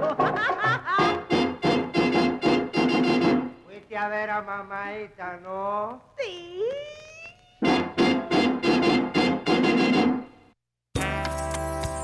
Fuiste 3.65 3.95
a 3.97 4.07
ver 4.07 4.29
a 4.29 4.41
mamaita, 4.41 5.37
¿no? 5.43 6.01
Sí. 6.17 6.72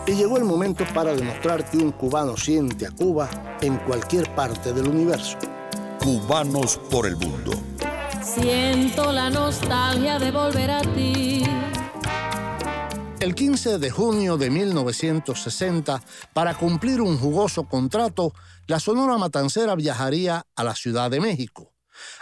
Y 0.09 0.15
llegó 0.15 0.37
el 0.37 0.43
momento 0.43 0.85
para 0.91 1.13
demostrar 1.13 1.69
que 1.69 1.77
un 1.77 1.91
cubano 1.91 2.35
siente 2.35 2.87
a 2.87 2.89
Cuba 2.89 3.29
en 3.61 3.77
cualquier 3.77 4.33
parte 4.33 4.73
del 4.73 4.87
universo. 4.87 5.37
Cubanos 6.03 6.79
por 6.89 7.05
el 7.05 7.15
mundo. 7.15 7.51
Siento 8.23 9.11
la 9.11 9.29
nostalgia 9.29 10.17
de 10.17 10.31
volver 10.31 10.71
a 10.71 10.81
ti. 10.81 11.43
El 13.19 13.35
15 13.35 13.77
de 13.77 13.91
junio 13.91 14.37
de 14.37 14.49
1960, 14.49 16.01
para 16.33 16.55
cumplir 16.55 17.01
un 17.01 17.19
jugoso 17.19 17.67
contrato, 17.67 18.33
la 18.65 18.79
Sonora 18.79 19.19
Matancera 19.19 19.75
viajaría 19.75 20.43
a 20.55 20.63
la 20.63 20.73
Ciudad 20.73 21.11
de 21.11 21.19
México. 21.19 21.71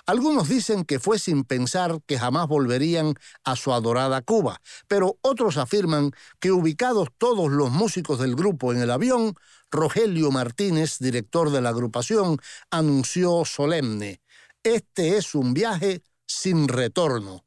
Algunos 0.05 0.47
dicen 0.47 0.85
que 0.85 0.99
fue 0.99 1.19
sin 1.19 1.43
pensar 1.43 1.99
que 2.05 2.19
jamás 2.19 2.47
volverían 2.47 3.13
a 3.43 3.55
su 3.55 3.73
adorada 3.73 4.21
Cuba, 4.21 4.61
pero 4.87 5.17
otros 5.21 5.57
afirman 5.57 6.11
que 6.39 6.51
ubicados 6.51 7.09
todos 7.17 7.51
los 7.51 7.71
músicos 7.71 8.19
del 8.19 8.35
grupo 8.35 8.71
en 8.71 8.81
el 8.81 8.91
avión, 8.91 9.35
Rogelio 9.71 10.31
Martínez, 10.31 10.97
director 10.99 11.51
de 11.51 11.61
la 11.61 11.69
agrupación, 11.69 12.37
anunció 12.71 13.43
solemne, 13.45 14.21
este 14.63 15.17
es 15.17 15.33
un 15.33 15.53
viaje 15.53 16.03
sin 16.25 16.67
retorno. 16.67 17.45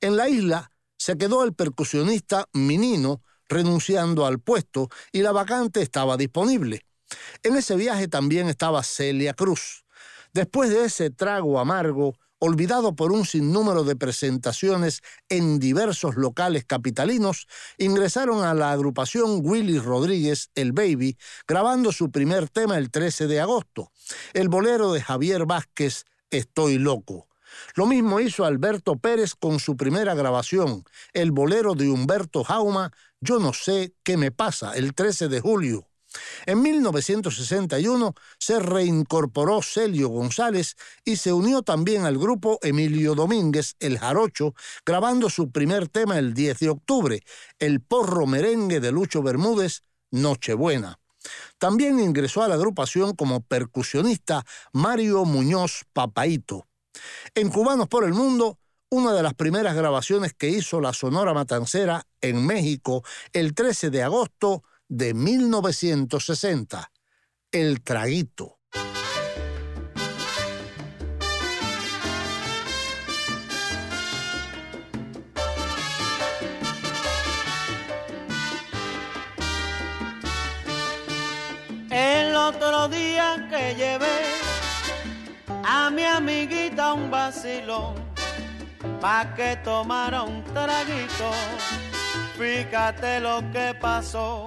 En 0.00 0.16
la 0.16 0.28
isla 0.28 0.72
se 0.98 1.16
quedó 1.16 1.44
el 1.44 1.54
percusionista 1.54 2.48
Minino 2.52 3.22
renunciando 3.48 4.26
al 4.26 4.40
puesto 4.40 4.90
y 5.10 5.22
la 5.22 5.32
vacante 5.32 5.80
estaba 5.80 6.18
disponible. 6.18 6.84
En 7.42 7.56
ese 7.56 7.76
viaje 7.76 8.08
también 8.08 8.48
estaba 8.48 8.82
Celia 8.82 9.32
Cruz. 9.32 9.84
Después 10.32 10.70
de 10.70 10.84
ese 10.84 11.10
trago 11.10 11.58
amargo, 11.58 12.14
olvidado 12.38 12.94
por 12.94 13.12
un 13.12 13.24
sinnúmero 13.26 13.84
de 13.84 13.96
presentaciones 13.96 15.02
en 15.28 15.58
diversos 15.58 16.16
locales 16.16 16.64
capitalinos, 16.64 17.46
ingresaron 17.78 18.44
a 18.44 18.54
la 18.54 18.72
agrupación 18.72 19.40
Willy 19.42 19.78
Rodríguez, 19.78 20.50
El 20.54 20.72
Baby, 20.72 21.16
grabando 21.46 21.92
su 21.92 22.10
primer 22.10 22.48
tema 22.48 22.78
el 22.78 22.90
13 22.90 23.26
de 23.26 23.40
agosto, 23.40 23.90
el 24.32 24.48
bolero 24.48 24.92
de 24.92 25.02
Javier 25.02 25.46
Vázquez, 25.46 26.04
Estoy 26.30 26.78
loco. 26.78 27.26
Lo 27.74 27.86
mismo 27.86 28.20
hizo 28.20 28.44
Alberto 28.44 28.96
Pérez 28.96 29.34
con 29.34 29.58
su 29.58 29.76
primera 29.76 30.14
grabación, 30.14 30.84
el 31.12 31.32
bolero 31.32 31.74
de 31.74 31.88
Humberto 31.88 32.44
Jauma, 32.44 32.92
Yo 33.20 33.40
no 33.40 33.52
sé 33.52 33.94
qué 34.04 34.16
me 34.16 34.30
pasa, 34.30 34.74
el 34.76 34.94
13 34.94 35.28
de 35.28 35.40
julio. 35.40 35.89
En 36.46 36.62
1961 36.62 38.14
se 38.38 38.58
reincorporó 38.58 39.62
Celio 39.62 40.08
González 40.08 40.76
y 41.04 41.16
se 41.16 41.32
unió 41.32 41.62
también 41.62 42.04
al 42.04 42.18
grupo 42.18 42.58
Emilio 42.62 43.14
Domínguez, 43.14 43.76
el 43.78 43.98
Jarocho, 43.98 44.54
grabando 44.84 45.30
su 45.30 45.50
primer 45.50 45.88
tema 45.88 46.18
el 46.18 46.34
10 46.34 46.58
de 46.58 46.68
octubre, 46.70 47.22
el 47.58 47.80
porro 47.80 48.26
merengue 48.26 48.80
de 48.80 48.92
Lucho 48.92 49.22
Bermúdez, 49.22 49.84
Nochebuena. 50.10 50.98
También 51.58 52.00
ingresó 52.00 52.42
a 52.42 52.48
la 52.48 52.54
agrupación 52.54 53.14
como 53.14 53.42
percusionista 53.42 54.44
Mario 54.72 55.24
Muñoz 55.24 55.84
Papaito. 55.92 56.66
En 57.34 57.50
Cubanos 57.50 57.88
por 57.88 58.04
el 58.04 58.14
Mundo, 58.14 58.58
una 58.88 59.12
de 59.12 59.22
las 59.22 59.34
primeras 59.34 59.76
grabaciones 59.76 60.34
que 60.34 60.48
hizo 60.48 60.80
la 60.80 60.92
Sonora 60.92 61.32
Matancera 61.34 62.06
en 62.20 62.44
México 62.44 63.04
el 63.32 63.54
13 63.54 63.90
de 63.90 64.02
agosto 64.02 64.64
de 64.90 65.14
1960, 65.14 66.90
El 67.52 67.80
Traguito. 67.82 68.58
El 81.88 82.34
otro 82.34 82.88
día 82.88 83.46
que 83.48 83.76
llevé 83.76 84.06
a 85.64 85.88
mi 85.90 86.02
amiguita 86.02 86.94
un 86.94 87.12
vacilón 87.12 87.94
pa' 89.00 89.36
que 89.36 89.56
tomara 89.62 90.24
un 90.24 90.42
traguito, 90.52 91.30
fíjate 92.36 93.20
lo 93.20 93.40
que 93.52 93.72
pasó 93.80 94.44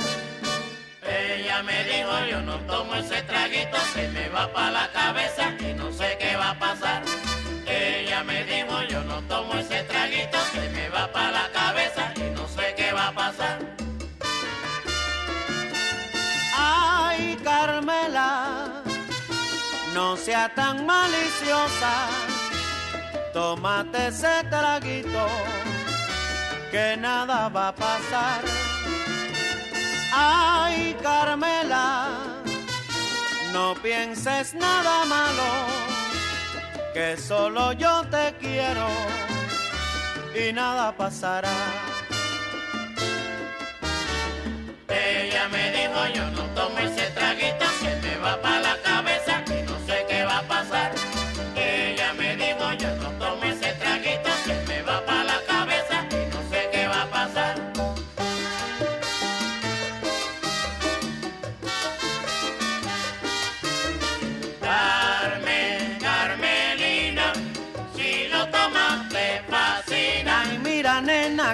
ella 1.05 1.63
me 1.63 1.83
dijo, 1.83 2.25
yo 2.29 2.41
no 2.41 2.57
tomo 2.61 2.95
ese 2.95 3.21
traguito, 3.23 3.77
se 3.93 4.07
me 4.09 4.29
va 4.29 4.51
para 4.53 4.71
la 4.71 4.91
cabeza 4.91 5.53
y 5.59 5.73
no 5.73 5.91
sé 5.91 6.17
qué 6.19 6.35
va 6.35 6.51
a 6.51 6.59
pasar. 6.59 7.03
Ella 7.65 8.23
me 8.23 8.43
dijo, 8.43 8.81
yo 8.83 9.03
no 9.03 9.21
tomo 9.23 9.53
ese 9.55 9.83
traguito, 9.83 10.37
se 10.51 10.69
me 10.69 10.89
va 10.89 11.11
para 11.11 11.31
la 11.31 11.49
cabeza 11.51 12.13
y 12.15 12.29
no 12.31 12.47
sé 12.47 12.73
qué 12.75 12.91
va 12.91 13.07
a 13.09 13.11
pasar. 13.13 13.59
Ay, 16.55 17.37
Carmela, 17.43 18.81
no 19.93 20.15
sea 20.15 20.53
tan 20.53 20.85
maliciosa, 20.85 22.07
tómate 23.33 24.07
ese 24.07 24.43
traguito, 24.49 25.27
que 26.71 26.95
nada 26.97 27.49
va 27.49 27.69
a 27.69 27.75
pasar. 27.75 28.41
Ay, 30.15 30.95
Carmela, 31.01 32.07
no 33.51 33.73
pienses 33.81 34.53
nada 34.53 35.05
malo, 35.05 35.49
que 36.93 37.17
solo 37.17 37.73
yo 37.73 38.03
te 38.11 38.35
quiero 38.39 38.87
y 40.35 40.53
nada 40.53 40.95
pasará. 40.95 41.51
Ella 44.87 45.47
me 45.49 45.71
dijo, 45.71 46.07
yo 46.13 46.29
no 46.29 46.42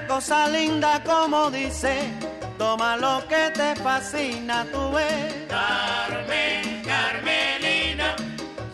cosa 0.09 0.47
linda 0.49 1.03
como 1.03 1.51
dice, 1.51 2.09
toma 2.57 2.97
lo 2.97 3.23
que 3.27 3.51
te 3.53 3.75
fascina, 3.75 4.65
tú 4.71 4.91
ves. 4.91 5.45
Carmen, 5.47 6.81
Carmelina, 6.83 8.15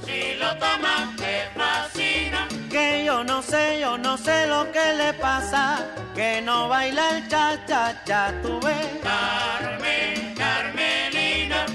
si 0.05 0.35
lo 0.39 0.55
tomas 0.55 1.13
te 1.17 1.35
fascina. 1.53 2.47
Que 2.69 3.03
yo 3.05 3.25
no 3.25 3.41
sé, 3.41 3.79
yo 3.81 3.97
no 3.97 4.17
sé 4.17 4.47
lo 4.47 4.71
que 4.71 4.93
le 4.93 5.13
pasa, 5.13 5.85
que 6.15 6.41
no 6.41 6.69
baila 6.69 7.17
el 7.17 7.27
cha 7.27 7.65
cha 7.67 8.01
cha, 8.05 8.33
tú 8.41 8.57
ves. 8.61 8.87
Carmen, 9.03 10.33
Carmelina, 10.35 11.65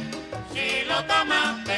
si 0.54 0.86
lo 0.88 1.04
tomas 1.04 1.69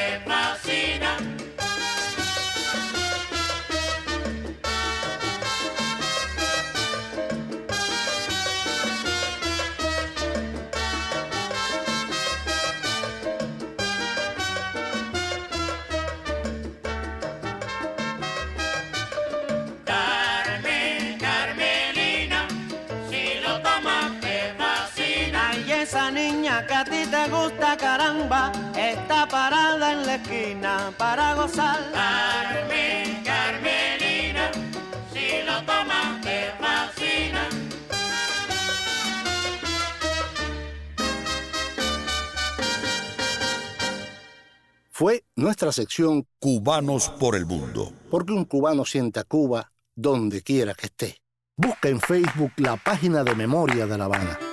caramba, 28.13 28.51
está 28.75 29.27
parada 29.27 29.93
en 29.93 30.05
la 30.05 30.15
esquina 30.15 30.93
para 30.97 31.35
gozar. 31.35 31.79
Carmen, 31.93 33.23
Carmelina, 33.23 34.51
si 35.13 35.45
lo 35.45 35.63
tomas 35.65 36.21
te 36.21 36.51
fascina. 36.59 37.49
Fue 44.91 45.23
nuestra 45.35 45.71
sección 45.71 46.27
Cubanos 46.39 47.09
por 47.09 47.35
el 47.35 47.45
Mundo. 47.45 47.93
Porque 48.11 48.31
un 48.31 48.45
cubano 48.45 48.85
siente 48.85 49.19
a 49.19 49.23
Cuba 49.23 49.71
donde 49.95 50.41
quiera 50.43 50.75
que 50.75 50.85
esté. 50.87 51.17
Busca 51.55 51.89
en 51.89 51.99
Facebook 51.99 52.51
la 52.57 52.77
página 52.77 53.23
de 53.23 53.35
Memoria 53.35 53.85
de 53.85 53.97
La 53.97 54.05
Habana. 54.05 54.52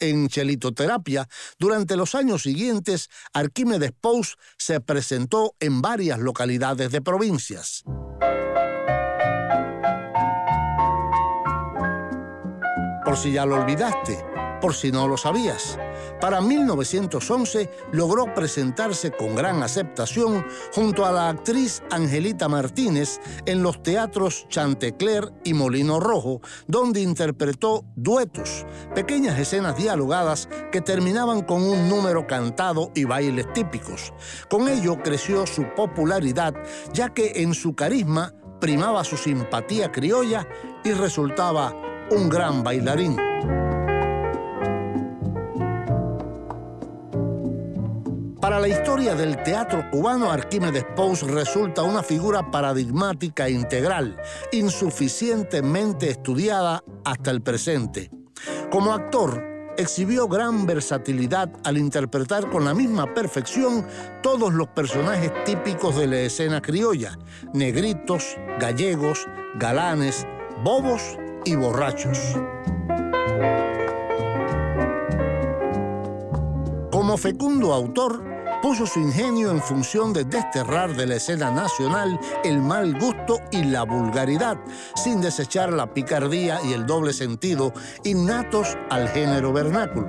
en 0.00 0.28
chelitoterapia, 0.28 1.28
durante 1.58 1.96
los 1.96 2.14
años 2.14 2.42
siguientes, 2.42 3.10
Arquímedes 3.32 3.92
Pous 3.92 4.36
se 4.56 4.80
presentó 4.80 5.54
en 5.60 5.82
varias 5.82 6.18
localidades 6.18 6.90
de 6.90 7.00
provincias. 7.00 7.84
Por 13.04 13.16
si 13.16 13.32
ya 13.32 13.46
lo 13.46 13.56
olvidaste, 13.56 14.24
por 14.60 14.74
si 14.74 14.92
no 14.92 15.08
lo 15.08 15.16
sabías. 15.16 15.78
Para 16.20 16.42
1911 16.42 17.70
logró 17.92 18.34
presentarse 18.34 19.10
con 19.10 19.34
gran 19.34 19.62
aceptación 19.62 20.44
junto 20.74 21.06
a 21.06 21.12
la 21.12 21.30
actriz 21.30 21.82
Angelita 21.90 22.46
Martínez 22.46 23.20
en 23.46 23.62
los 23.62 23.82
teatros 23.82 24.46
Chantecler 24.48 25.32
y 25.44 25.54
Molino 25.54 25.98
Rojo, 25.98 26.42
donde 26.66 27.00
interpretó 27.00 27.84
duetos, 27.96 28.66
pequeñas 28.94 29.38
escenas 29.38 29.76
dialogadas 29.76 30.48
que 30.70 30.82
terminaban 30.82 31.42
con 31.42 31.62
un 31.62 31.88
número 31.88 32.26
cantado 32.26 32.92
y 32.94 33.04
bailes 33.04 33.50
típicos. 33.54 34.12
Con 34.50 34.68
ello 34.68 34.98
creció 35.02 35.46
su 35.46 35.64
popularidad, 35.74 36.54
ya 36.92 37.14
que 37.14 37.32
en 37.36 37.54
su 37.54 37.74
carisma 37.74 38.34
primaba 38.60 39.04
su 39.04 39.16
simpatía 39.16 39.90
criolla 39.90 40.46
y 40.84 40.92
resultaba 40.92 41.74
un 42.10 42.28
gran 42.28 42.62
bailarín. 42.62 43.16
Para 48.50 48.62
la 48.62 48.68
historia 48.68 49.14
del 49.14 49.40
teatro 49.44 49.88
cubano, 49.92 50.28
Arquímedes 50.28 50.84
Pous 50.96 51.22
resulta 51.22 51.84
una 51.84 52.02
figura 52.02 52.50
paradigmática 52.50 53.46
e 53.46 53.52
integral, 53.52 54.20
insuficientemente 54.50 56.10
estudiada 56.10 56.82
hasta 57.04 57.30
el 57.30 57.42
presente. 57.42 58.10
Como 58.72 58.92
actor, 58.92 59.40
exhibió 59.78 60.26
gran 60.26 60.66
versatilidad 60.66 61.48
al 61.62 61.78
interpretar 61.78 62.50
con 62.50 62.64
la 62.64 62.74
misma 62.74 63.14
perfección 63.14 63.86
todos 64.20 64.52
los 64.52 64.66
personajes 64.66 65.32
típicos 65.44 65.94
de 65.94 66.08
la 66.08 66.18
escena 66.18 66.60
criolla, 66.60 67.16
negritos, 67.54 68.36
gallegos, 68.58 69.28
galanes, 69.60 70.26
bobos 70.64 71.16
y 71.44 71.54
borrachos. 71.54 72.18
Como 76.90 77.16
fecundo 77.16 77.72
autor, 77.72 78.29
puso 78.62 78.86
su 78.86 79.00
ingenio 79.00 79.50
en 79.50 79.60
función 79.60 80.12
de 80.12 80.24
desterrar 80.24 80.94
de 80.94 81.06
la 81.06 81.16
escena 81.16 81.50
nacional 81.50 82.18
el 82.44 82.60
mal 82.60 82.98
gusto 82.98 83.40
y 83.50 83.64
la 83.64 83.84
vulgaridad, 83.84 84.58
sin 84.96 85.20
desechar 85.20 85.72
la 85.72 85.92
picardía 85.92 86.60
y 86.64 86.72
el 86.72 86.86
doble 86.86 87.12
sentido 87.12 87.72
innatos 88.04 88.76
al 88.90 89.08
género 89.08 89.52
vernáculo. 89.52 90.08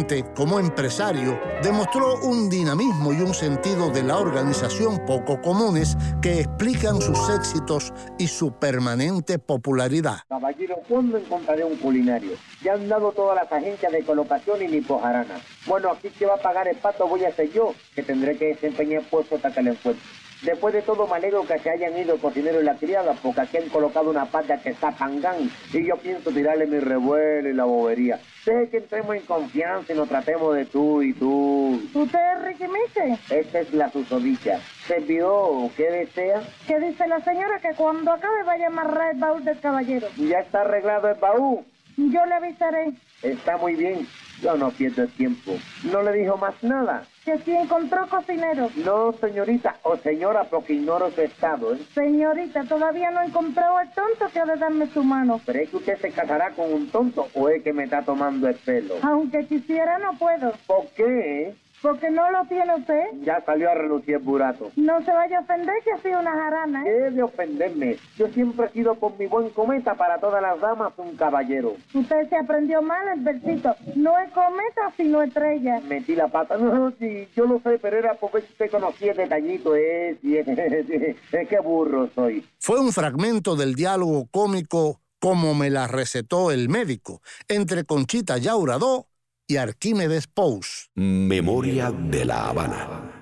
Finalmente, 0.00 0.32
como 0.34 0.58
empresario, 0.58 1.38
demostró 1.62 2.20
un 2.22 2.48
dinamismo 2.48 3.12
y 3.12 3.20
un 3.20 3.34
sentido 3.34 3.90
de 3.90 4.02
la 4.02 4.16
organización 4.16 5.04
poco 5.04 5.42
comunes 5.42 5.94
que 6.22 6.40
explican 6.40 7.02
sus 7.02 7.28
éxitos 7.28 7.92
y 8.18 8.26
su 8.26 8.52
permanente 8.52 9.38
popularidad. 9.38 10.20
Caballero, 10.28 10.76
¿cuándo 10.88 11.18
encontraré 11.18 11.64
un 11.64 11.76
culinario? 11.76 12.32
Ya 12.62 12.74
han 12.74 12.88
dado 12.88 13.12
todas 13.12 13.36
las 13.36 13.52
agencias 13.52 13.92
de 13.92 14.02
colocación 14.02 14.62
y 14.62 14.68
ni 14.68 14.80
pojarana. 14.80 15.38
Bueno, 15.66 15.90
aquí 15.90 16.08
que 16.08 16.24
va 16.24 16.36
a 16.36 16.38
pagar 16.38 16.66
el 16.66 16.76
pato 16.76 17.06
voy 17.06 17.24
a 17.24 17.34
ser 17.34 17.52
yo, 17.52 17.74
que 17.94 18.02
tendré 18.02 18.38
que 18.38 18.46
desempeñar 18.46 19.02
puesto 19.10 19.36
hasta 19.36 19.52
que 19.52 19.62
le 19.62 19.70
encuentre. 19.72 20.02
Después 20.42 20.72
de 20.72 20.82
todo, 20.82 21.06
me 21.06 21.16
alegro 21.16 21.46
que 21.46 21.58
se 21.58 21.70
hayan 21.70 21.96
ido 21.98 22.14
el 22.14 22.20
cocinero 22.20 22.60
y 22.60 22.64
la 22.64 22.74
criada, 22.76 23.14
porque 23.22 23.42
aquí 23.42 23.58
han 23.58 23.68
colocado 23.68 24.10
una 24.10 24.24
pata 24.24 24.56
que 24.56 24.70
está 24.70 24.90
pangán, 24.92 25.50
y 25.72 25.86
yo 25.86 25.96
pienso 25.96 26.30
tirarle 26.30 26.66
mi 26.66 26.78
revuelo 26.78 27.48
y 27.48 27.52
la 27.52 27.64
bobería. 27.64 28.18
Deje 28.46 28.70
que 28.70 28.76
entremos 28.78 29.16
en 29.16 29.22
confianza 29.22 29.92
y 29.92 29.96
nos 29.96 30.08
tratemos 30.08 30.54
de 30.56 30.64
tú 30.64 31.02
y 31.02 31.12
tú. 31.12 31.78
¿Usted 31.92 32.18
es 32.18 32.42
Ricky 32.42 32.64
Miche? 32.64 33.18
Esta 33.28 33.60
es 33.60 33.72
la 33.74 33.90
susodicha. 33.90 34.58
¿Servidor 34.86 35.70
qué 35.76 35.90
desea? 35.90 36.40
Que 36.66 36.80
dice 36.80 37.06
la 37.06 37.20
señora 37.20 37.60
que 37.60 37.74
cuando 37.76 38.10
acabe 38.10 38.42
vaya 38.44 38.64
a 38.64 38.68
amarrar 38.68 39.14
el 39.14 39.20
baúl 39.20 39.44
del 39.44 39.60
caballero. 39.60 40.08
Ya 40.16 40.38
está 40.38 40.62
arreglado 40.62 41.08
el 41.08 41.20
baúl. 41.20 41.60
Yo 41.98 42.24
le 42.24 42.34
avisaré. 42.34 42.92
Está 43.22 43.58
muy 43.58 43.74
bien. 43.74 44.06
Yo 44.40 44.56
no 44.56 44.70
pierdo 44.70 45.02
el 45.02 45.10
tiempo. 45.12 45.52
¿No 45.84 46.02
le 46.02 46.12
dijo 46.12 46.36
más 46.36 46.54
nada? 46.62 47.04
Que 47.24 47.38
si 47.38 47.52
encontró 47.52 48.08
cocinero. 48.08 48.70
No, 48.84 49.12
señorita 49.12 49.76
o 49.82 49.96
señora, 49.98 50.44
porque 50.44 50.74
ignoro 50.74 51.10
su 51.10 51.20
estado. 51.20 51.74
¿eh? 51.74 51.78
Señorita, 51.94 52.64
todavía 52.64 53.10
no 53.10 53.20
he 53.20 53.26
encontrado 53.26 53.76
al 53.76 53.92
tonto 53.92 54.26
que 54.32 54.40
ha 54.40 54.46
de 54.46 54.56
darme 54.56 54.86
su 54.88 55.04
mano. 55.04 55.40
¿Pero 55.44 55.60
es 55.60 55.68
que 55.68 55.76
usted 55.76 55.98
se 55.98 56.10
casará 56.10 56.50
con 56.52 56.72
un 56.72 56.88
tonto 56.90 57.28
o 57.34 57.48
es 57.50 57.62
que 57.62 57.72
me 57.72 57.84
está 57.84 58.02
tomando 58.02 58.48
el 58.48 58.54
pelo? 58.56 58.94
Aunque 59.02 59.46
quisiera, 59.46 59.98
no 59.98 60.14
puedo. 60.18 60.52
¿Por 60.66 60.86
qué? 60.96 61.54
Porque 61.82 62.10
no 62.10 62.30
lo 62.30 62.44
tiene 62.44 62.74
usted. 62.76 63.04
Ya 63.22 63.42
salió 63.44 63.70
a 63.70 63.74
relucir 63.74 64.16
el 64.16 64.20
burato. 64.20 64.70
No 64.76 65.02
se 65.02 65.12
vaya 65.12 65.38
a 65.38 65.40
ofender 65.40 65.74
que 65.82 65.92
ha 65.92 65.98
sido 65.98 66.20
una 66.20 66.32
jarana. 66.32 66.82
¿eh? 66.82 66.84
¿Qué 66.84 67.10
de 67.10 67.22
ofenderme? 67.22 67.96
Yo 68.16 68.28
siempre 68.28 68.66
he 68.66 68.70
sido 68.70 68.94
con 68.96 69.16
mi 69.18 69.26
buen 69.26 69.48
cometa 69.50 69.94
para 69.94 70.18
todas 70.18 70.42
las 70.42 70.60
damas 70.60 70.92
un 70.98 71.16
caballero. 71.16 71.76
Usted 71.94 72.28
se 72.28 72.36
aprendió 72.36 72.82
mal 72.82 73.08
el 73.08 73.20
versito. 73.20 73.74
No 73.96 74.18
es 74.18 74.30
cometa, 74.32 74.92
sino 74.96 75.22
estrella. 75.22 75.80
Metí 75.88 76.14
la 76.14 76.28
pata. 76.28 76.58
No, 76.58 76.92
sí, 76.98 77.26
yo 77.34 77.46
lo 77.46 77.60
sé, 77.60 77.78
pero 77.78 77.96
era 77.96 78.14
porque 78.14 78.38
usted 78.38 78.70
conocía 78.70 79.12
el 79.12 79.16
detallito. 79.16 79.74
Es, 79.74 80.18
es 80.22 81.48
que 81.48 81.60
burro 81.60 82.10
soy. 82.14 82.44
Fue 82.58 82.78
un 82.78 82.92
fragmento 82.92 83.56
del 83.56 83.74
diálogo 83.74 84.26
cómico 84.30 85.00
como 85.20 85.54
me 85.54 85.70
la 85.70 85.86
recetó 85.86 86.50
el 86.50 86.68
médico 86.68 87.20
entre 87.48 87.84
Conchita 87.84 88.38
Yauradó 88.38 89.09
y 89.50 89.56
Arquímedes 89.56 90.28
Pous. 90.28 90.90
Memoria 90.94 91.90
de 91.90 92.24
la 92.24 92.48
Habana. 92.48 93.12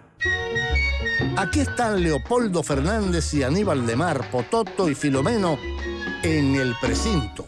Aquí 1.37 1.61
están 1.61 2.03
Leopoldo 2.03 2.62
Fernández 2.62 3.33
y 3.33 3.43
Aníbal 3.43 3.87
de 3.87 3.97
Mar, 3.97 4.31
Pototo 4.31 4.91
y 4.91 4.95
Filomeno 4.95 5.59
en 6.23 6.55
el 6.57 6.75
precinto. 6.81 7.47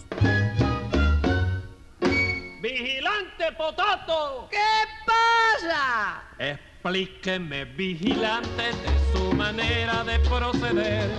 ¡Vigilante 2.63 3.53
Pototo! 3.59 4.49
¿Qué 4.51 4.59
pasa? 5.05 6.23
Explíqueme, 6.39 7.67
vigilante, 7.67 8.63
de 8.63 9.13
su 9.13 9.33
manera 9.35 10.05
de 10.05 10.19
proceder. 10.21 11.11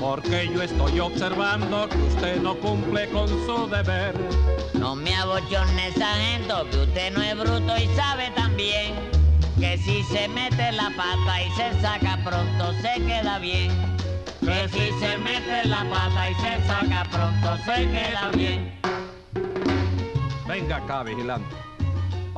Porque 0.00 0.48
yo 0.52 0.62
estoy 0.62 0.98
observando 0.98 1.86
que 1.86 1.98
usted 1.98 2.40
no 2.40 2.56
cumple 2.56 3.06
con 3.10 3.28
su 3.28 3.68
deber. 3.68 4.14
No 4.72 4.96
me 4.96 5.14
abochorne, 5.14 5.92
sargento, 5.92 6.66
que 6.70 6.78
usted 6.78 7.12
no 7.12 7.22
es 7.22 7.38
bruto 7.38 7.76
y 7.76 7.86
sabe 7.94 8.30
también 8.34 8.94
que 9.58 9.76
si 9.76 10.02
se 10.04 10.26
mete 10.28 10.72
la 10.72 10.90
pata 10.96 11.42
y 11.42 11.50
se 11.50 11.80
saca 11.82 12.18
pronto 12.24 12.72
se 12.80 13.02
queda 13.02 13.38
bien. 13.38 13.70
Que 14.40 14.68
si 14.70 14.90
se 14.98 15.18
mete 15.18 15.68
la 15.68 15.84
pata 15.90 16.30
y 16.30 16.34
se 16.36 16.66
saca 16.66 17.06
pronto 17.10 17.56
se 17.66 17.86
queda 17.90 18.30
bien. 18.34 18.80
Venga 20.48 20.76
acá, 20.76 21.02
vigilante. 21.02 21.69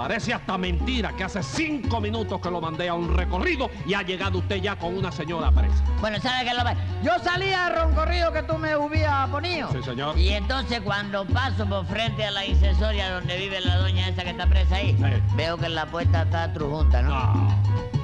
Parece 0.02 0.34
hasta 0.34 0.58
mentira 0.58 1.12
que 1.12 1.22
hace 1.22 1.44
cinco 1.44 2.00
minutos 2.00 2.40
que 2.40 2.50
lo 2.50 2.60
mandé 2.60 2.88
a 2.88 2.94
un 2.94 3.16
recorrido 3.16 3.70
y 3.86 3.94
ha 3.94 4.02
llegado 4.02 4.40
usted 4.40 4.56
ya 4.56 4.74
con 4.74 4.96
una 4.96 5.12
señora 5.12 5.52
presa. 5.52 5.84
Bueno, 6.00 6.18
¿sabe 6.20 6.44
qué 6.44 6.54
lo 6.54 6.64
que 6.64 6.76
Yo 7.04 7.12
salía 7.22 7.66
al 7.66 7.76
roncorrido 7.76 8.32
que 8.32 8.42
tú 8.42 8.58
me 8.58 8.76
hubieras 8.76 9.28
ponido. 9.28 9.70
Sí, 9.70 9.80
señor. 9.80 10.18
Y 10.18 10.30
entonces 10.30 10.80
cuando 10.80 11.24
paso 11.26 11.66
por 11.66 11.86
frente 11.86 12.24
a 12.24 12.32
la 12.32 12.44
incensoria 12.44 13.12
donde 13.12 13.36
vive 13.36 13.60
la 13.60 13.76
doña 13.76 14.08
esa 14.08 14.24
que 14.24 14.30
está 14.30 14.48
presa 14.48 14.74
ahí, 14.74 14.96
veo 15.36 15.56
que 15.56 15.68
la 15.68 15.86
puerta 15.86 16.22
está 16.22 16.52
trujunta, 16.52 17.00
¿no? 17.00 17.48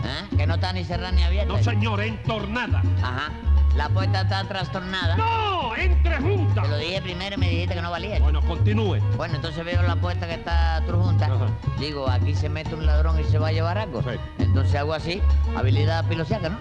¿Eh? 0.04 0.36
Que 0.36 0.46
no 0.46 0.54
está 0.54 0.72
ni 0.72 0.84
cerrada 0.84 1.10
ni 1.10 1.24
abierta. 1.24 1.52
No, 1.52 1.60
señor, 1.64 2.00
entornada. 2.00 2.80
Ajá. 3.02 3.32
La 3.76 3.88
puerta 3.88 4.22
está 4.22 4.44
trastornada. 4.44 5.16
¡No! 5.16 5.76
¡Entre 5.76 6.16
juntas! 6.16 6.64
Te 6.64 6.68
lo 6.70 6.76
dije 6.78 7.00
primero 7.02 7.36
y 7.36 7.38
me 7.38 7.48
dijiste 7.48 7.74
que 7.74 7.82
no 7.82 7.90
valía. 7.90 8.18
Bueno, 8.18 8.40
continúe. 8.42 8.98
Bueno, 9.16 9.36
entonces 9.36 9.64
veo 9.64 9.82
la 9.82 9.94
puerta 9.96 10.26
que 10.26 10.34
está 10.34 10.82
trujunta. 10.86 11.28
Digo, 11.78 12.08
aquí 12.08 12.34
se 12.34 12.48
mete 12.48 12.74
un 12.74 12.86
ladrón 12.86 13.20
y 13.20 13.24
se 13.24 13.38
va 13.38 13.48
a 13.48 13.52
llevar 13.52 13.78
algo. 13.78 14.02
Entonces 14.38 14.74
hago 14.74 14.94
así, 14.94 15.22
habilidad 15.56 16.04
pilosiaca, 16.06 16.48
¿no? 16.48 16.58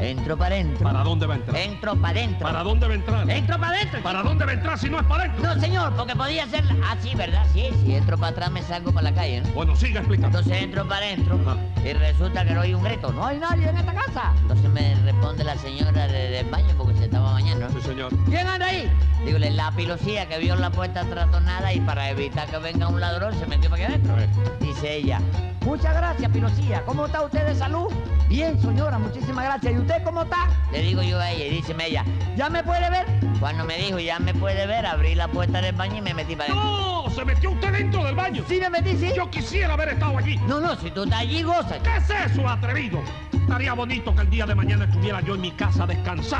Entro 0.00 0.36
para 0.36 0.54
adentro. 0.56 0.82
¿Para 0.84 1.02
dónde 1.04 1.26
va 1.26 1.34
a 1.34 1.36
entrar? 1.36 1.56
Entro 1.56 1.96
para 1.96 2.08
adentro. 2.18 2.46
¿Para 2.46 2.62
dónde 2.62 2.86
va 2.86 2.92
a 2.92 2.96
entrar? 2.96 3.30
Entro 3.30 3.58
para 3.58 3.76
adentro. 3.76 4.02
¿Para 4.02 4.22
dónde 4.22 4.44
va 4.44 4.50
a 4.50 4.54
entrar 4.54 4.78
si 4.78 4.90
no 4.90 5.00
es 5.00 5.06
para 5.06 5.24
adentro? 5.24 5.54
No, 5.54 5.60
señor, 5.60 5.92
porque 5.96 6.16
podía 6.16 6.46
ser 6.48 6.64
así, 6.90 7.14
¿verdad? 7.14 7.46
Sí, 7.52 7.68
si 7.84 7.94
entro 7.94 8.18
para 8.18 8.32
atrás 8.32 8.50
me 8.50 8.62
salgo 8.62 8.92
para 8.92 9.10
la 9.10 9.14
calle, 9.14 9.40
¿no? 9.42 9.48
Bueno, 9.50 9.76
siga 9.76 10.00
explicando. 10.00 10.38
Entonces 10.38 10.62
entro 10.62 10.86
para 10.88 11.06
adentro 11.06 11.38
y 11.84 11.92
resulta 11.92 12.44
que 12.44 12.54
no 12.54 12.62
hay 12.62 12.74
un 12.74 12.82
grito. 12.82 13.12
No 13.12 13.24
hay 13.26 13.38
nadie 13.38 13.68
en 13.68 13.76
esta 13.78 13.94
casa. 13.94 14.32
Entonces 14.42 14.70
me 14.70 14.94
responde 15.04 15.44
la 15.44 15.56
señora 15.58 16.06
de- 16.08 16.43
del 16.44 16.50
baño 16.50 16.74
porque 16.76 16.94
se 16.98 17.04
estaba 17.04 17.32
bañando. 17.32 17.68
Sí, 17.70 17.80
señor. 17.82 18.12
¿Quién 18.26 18.46
anda 18.46 18.66
ahí? 18.66 18.90
Dígole, 19.24 19.50
la 19.50 19.70
pilosía 19.72 20.26
que 20.28 20.38
vio 20.38 20.56
la 20.56 20.70
puerta 20.70 21.04
trastornada 21.04 21.72
y 21.72 21.80
para 21.80 22.10
evitar 22.10 22.48
que 22.48 22.58
venga 22.58 22.88
un 22.88 23.00
ladrón 23.00 23.34
se 23.38 23.46
metió 23.46 23.70
para 23.70 23.84
aquí 23.84 23.94
adentro. 23.94 24.16
Dice 24.60 24.96
ella, 24.96 25.20
muchas 25.62 25.94
gracias, 25.94 26.30
pilosía. 26.30 26.82
¿Cómo 26.84 27.06
está 27.06 27.22
usted 27.22 27.46
de 27.46 27.54
salud? 27.54 27.92
Bien, 28.28 28.60
señora, 28.60 28.98
muchísimas 28.98 29.44
gracias. 29.44 29.72
¿Y 29.72 29.78
usted 29.78 30.02
cómo 30.02 30.22
está? 30.22 30.48
Le 30.72 30.82
digo 30.82 31.02
yo 31.02 31.18
a 31.18 31.30
ella 31.30 31.46
y 31.46 31.50
dice 31.50 31.74
ella, 31.80 32.04
¿ya 32.36 32.50
me 32.50 32.62
puede 32.62 32.90
ver? 32.90 33.06
Cuando 33.40 33.64
me 33.64 33.76
dijo, 33.78 33.98
ya 33.98 34.18
me 34.18 34.34
puede 34.34 34.66
ver, 34.66 34.86
abrí 34.86 35.14
la 35.14 35.28
puerta 35.28 35.60
del 35.60 35.74
baño 35.74 35.96
y 35.96 36.02
me 36.02 36.14
metí 36.14 36.36
para 36.36 36.52
adentro. 36.52 36.70
¡No! 36.70 37.10
¡Se 37.10 37.24
metió 37.24 37.50
usted 37.50 37.72
dentro 37.72 38.04
del 38.04 38.14
baño! 38.14 38.44
Sí, 38.48 38.58
me 38.60 38.70
metí, 38.70 38.96
sí. 38.96 39.12
Yo 39.14 39.30
quisiera 39.30 39.74
haber 39.74 39.90
estado 39.90 40.18
allí. 40.18 40.36
No, 40.48 40.60
no, 40.60 40.74
si 40.76 40.90
tú 40.90 41.04
estás 41.04 41.20
allí, 41.20 41.42
goza. 41.42 41.78
¿Qué 41.82 41.96
es 41.96 42.32
eso, 42.32 42.48
atrevido? 42.48 43.00
Estaría 43.32 43.74
bonito 43.74 44.14
que 44.14 44.22
el 44.22 44.30
día 44.30 44.46
de 44.46 44.54
mañana 44.54 44.84
estuviera 44.86 45.20
yo 45.20 45.34
en 45.34 45.42
mi 45.42 45.50
casa 45.52 45.86
descansando. 45.86 46.33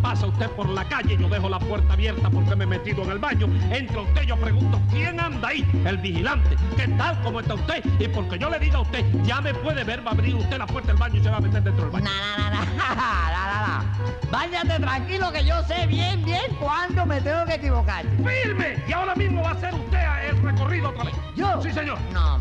Pasa 0.00 0.28
usted 0.28 0.48
por 0.50 0.68
la 0.68 0.84
calle, 0.84 1.16
yo 1.16 1.28
dejo 1.28 1.48
la 1.48 1.58
puerta 1.58 1.94
abierta 1.94 2.30
porque 2.30 2.54
me 2.54 2.64
he 2.64 2.66
metido 2.68 3.02
en 3.02 3.10
el 3.10 3.18
baño. 3.18 3.48
Entra 3.72 4.02
usted, 4.02 4.22
yo 4.22 4.36
pregunto, 4.36 4.80
¿quién 4.90 5.18
anda 5.18 5.48
ahí? 5.48 5.68
El 5.84 5.98
vigilante. 5.98 6.56
¿Qué 6.76 6.86
tal? 6.86 7.20
¿Cómo 7.22 7.40
está 7.40 7.54
usted? 7.54 7.84
Y 7.98 8.06
porque 8.06 8.38
yo 8.38 8.48
le 8.48 8.60
diga 8.60 8.76
a 8.76 8.82
usted, 8.82 9.04
ya 9.24 9.40
me 9.40 9.52
puede 9.52 9.82
ver, 9.82 10.06
va 10.06 10.12
a 10.12 10.14
abrir 10.14 10.36
usted 10.36 10.56
la 10.56 10.66
puerta 10.66 10.92
del 10.92 10.98
baño 10.98 11.16
y 11.18 11.22
se 11.24 11.30
va 11.30 11.38
a 11.38 11.40
meter 11.40 11.64
dentro 11.64 11.82
del 11.82 11.90
baño. 11.90 12.04
Na, 12.04 12.50
na, 12.50 12.60
na. 12.76 13.84
Váyate 14.30 14.78
tranquilo 14.78 15.32
que 15.32 15.44
yo 15.44 15.60
sé 15.64 15.84
bien, 15.88 16.24
bien 16.24 16.54
cuándo 16.60 17.04
me 17.04 17.20
tengo 17.20 17.44
que 17.46 17.54
equivocar. 17.54 18.04
¡Firme! 18.18 18.76
Y 18.86 18.92
ahora 18.92 19.16
mismo 19.16 19.42
va 19.42 19.50
a 19.50 19.54
hacer 19.54 19.74
usted 19.74 19.98
el 20.28 20.40
recorrido 20.42 20.90
otra 20.90 21.04
vez. 21.04 21.14
¿Yo? 21.34 21.60
Sí, 21.60 21.72
señor. 21.72 21.98
No. 22.12 22.38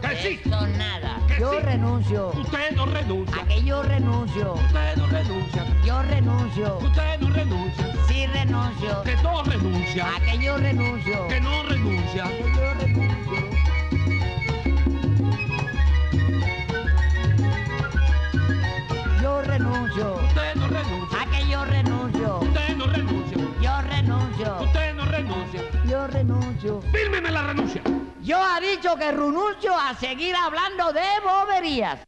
Que 0.00 0.16
sí. 0.16 0.40
Eso 0.44 0.66
nada. 0.66 1.20
Que 1.28 1.40
yo 1.40 1.52
sí. 1.52 1.58
renuncio. 1.60 2.28
Usted 2.30 2.70
no 2.72 2.86
renuncia. 2.86 3.42
A 3.42 3.46
que 3.46 3.62
yo 3.62 3.82
renuncio. 3.82 4.54
Usted 4.54 4.96
no 4.96 5.06
renuncia. 5.06 5.66
Yo 5.84 6.02
renuncio. 6.02 6.78
Usted 6.78 7.20
no 7.20 7.30
renuncia. 7.30 7.92
Sí 8.08 8.26
renuncio. 8.26 9.02
Que 9.02 9.16
no 9.16 9.42
renuncia. 9.42 10.16
A 10.16 10.20
que 10.20 10.38
yo 10.38 10.56
renuncio. 10.56 11.28
Que 11.28 11.40
no 11.40 11.62
renuncia. 11.64 12.24
Que 12.24 12.52
yo 12.56 12.74
renuncio. 12.74 13.40
Yo 19.22 19.42
renuncio. 19.42 20.14
Usted 20.14 20.54
no 20.56 20.68
renuncia. 20.68 21.20
A 21.20 21.26
que 21.30 21.48
yo 21.48 21.64
renuncio. 21.64 22.38
Usted 22.40 22.76
no 22.76 22.86
renuncia. 22.86 23.38
Yo 23.60 23.82
renuncio. 23.82 24.62
Usted 24.62 24.86
no 24.86 24.89
renuncia. 25.22 25.62
Yo 25.86 26.06
renuncio. 26.06 26.82
Fírmeme 26.92 27.30
la 27.30 27.46
renuncia. 27.46 27.82
Yo 28.22 28.42
ha 28.42 28.60
dicho 28.60 28.96
que 28.96 29.10
renuncio 29.12 29.74
a 29.76 29.94
seguir 29.98 30.34
hablando 30.36 30.92
de 30.92 31.02
boberías. 31.22 32.00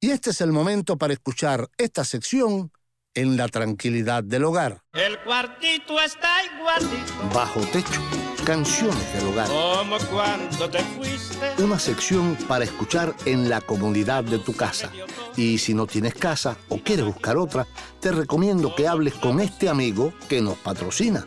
Y 0.00 0.10
este 0.10 0.30
es 0.30 0.40
el 0.40 0.52
momento 0.52 0.96
para 0.98 1.12
escuchar 1.14 1.68
esta 1.78 2.04
sección 2.04 2.70
en 3.14 3.36
la 3.36 3.48
tranquilidad 3.48 4.24
del 4.24 4.44
hogar. 4.44 4.80
El 4.92 5.18
cuartito 5.20 6.00
está 6.00 6.28
igualito 6.44 7.12
Bajo 7.32 7.60
techo, 7.60 8.02
canciones 8.44 9.12
del 9.14 9.28
hogar. 9.28 9.48
como 9.48 9.96
cuando 10.12 10.68
te 10.68 10.80
fuiste. 10.80 11.54
Una 11.62 11.78
sección 11.78 12.36
para 12.48 12.64
escuchar 12.64 13.14
en 13.24 13.48
la 13.48 13.60
comodidad 13.60 14.24
de 14.24 14.38
tu 14.40 14.52
casa. 14.54 14.90
Y 15.36 15.58
si 15.58 15.74
no 15.74 15.86
tienes 15.86 16.14
casa 16.14 16.56
o 16.68 16.78
quieres 16.78 17.06
buscar 17.06 17.36
otra, 17.36 17.66
te 18.00 18.10
recomiendo 18.12 18.74
que 18.74 18.88
hables 18.88 19.14
con 19.14 19.40
este 19.40 19.68
amigo 19.68 20.12
que 20.28 20.40
nos 20.42 20.58
patrocina. 20.58 21.24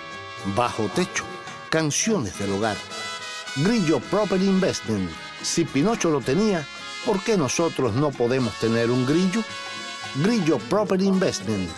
Bajo 0.56 0.90
techo, 0.96 1.26
canciones 1.70 2.40
del 2.40 2.54
hogar. 2.54 2.78
Grillo 3.58 4.00
Property 4.00 4.46
Investment. 4.46 5.12
Si 5.44 5.64
Pinocho 5.64 6.10
lo 6.10 6.22
tenía, 6.22 6.66
¿por 7.06 7.24
qué 7.24 7.38
nosotros 7.38 7.94
no 7.94 8.10
podemos 8.10 8.60
tener 8.60 8.90
un 8.90 9.06
grillo? 9.06 9.44
Grillo 10.24 10.58
Property 10.58 11.06
Investment. 11.06 11.70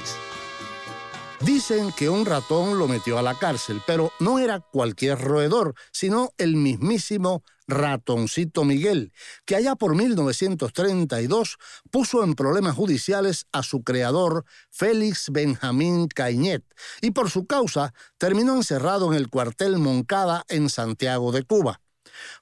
Dicen 1.41 1.93
que 1.93 2.09
un 2.09 2.25
ratón 2.25 2.79
lo 2.79 2.89
metió 2.89 3.19
a 3.19 3.23
la 3.23 3.39
cárcel, 3.39 3.83
pero 3.87 4.11
no 4.21 4.39
era 4.39 4.61
cualquier 4.61 5.19
roedor, 5.19 5.75
sino 5.93 6.33
el 6.39 6.57
mismísimo 6.57 7.43
ratoncito 7.69 8.65
Miguel, 8.65 9.13
que 9.45 9.55
allá 9.55 9.77
por 9.77 9.95
1932 9.95 11.59
puso 11.91 12.25
en 12.25 12.35
problemas 12.35 12.75
judiciales 12.75 13.45
a 13.53 13.63
su 13.63 13.83
creador, 13.83 14.47
Félix 14.71 15.29
Benjamín 15.31 16.09
Cañet, 16.09 16.65
y 17.03 17.11
por 17.11 17.29
su 17.29 17.47
causa 17.47 17.93
terminó 18.17 18.57
encerrado 18.57 19.13
en 19.13 19.19
el 19.19 19.29
cuartel 19.29 19.77
Moncada 19.77 20.47
en 20.49 20.71
Santiago 20.71 21.33
de 21.33 21.43
Cuba. 21.43 21.83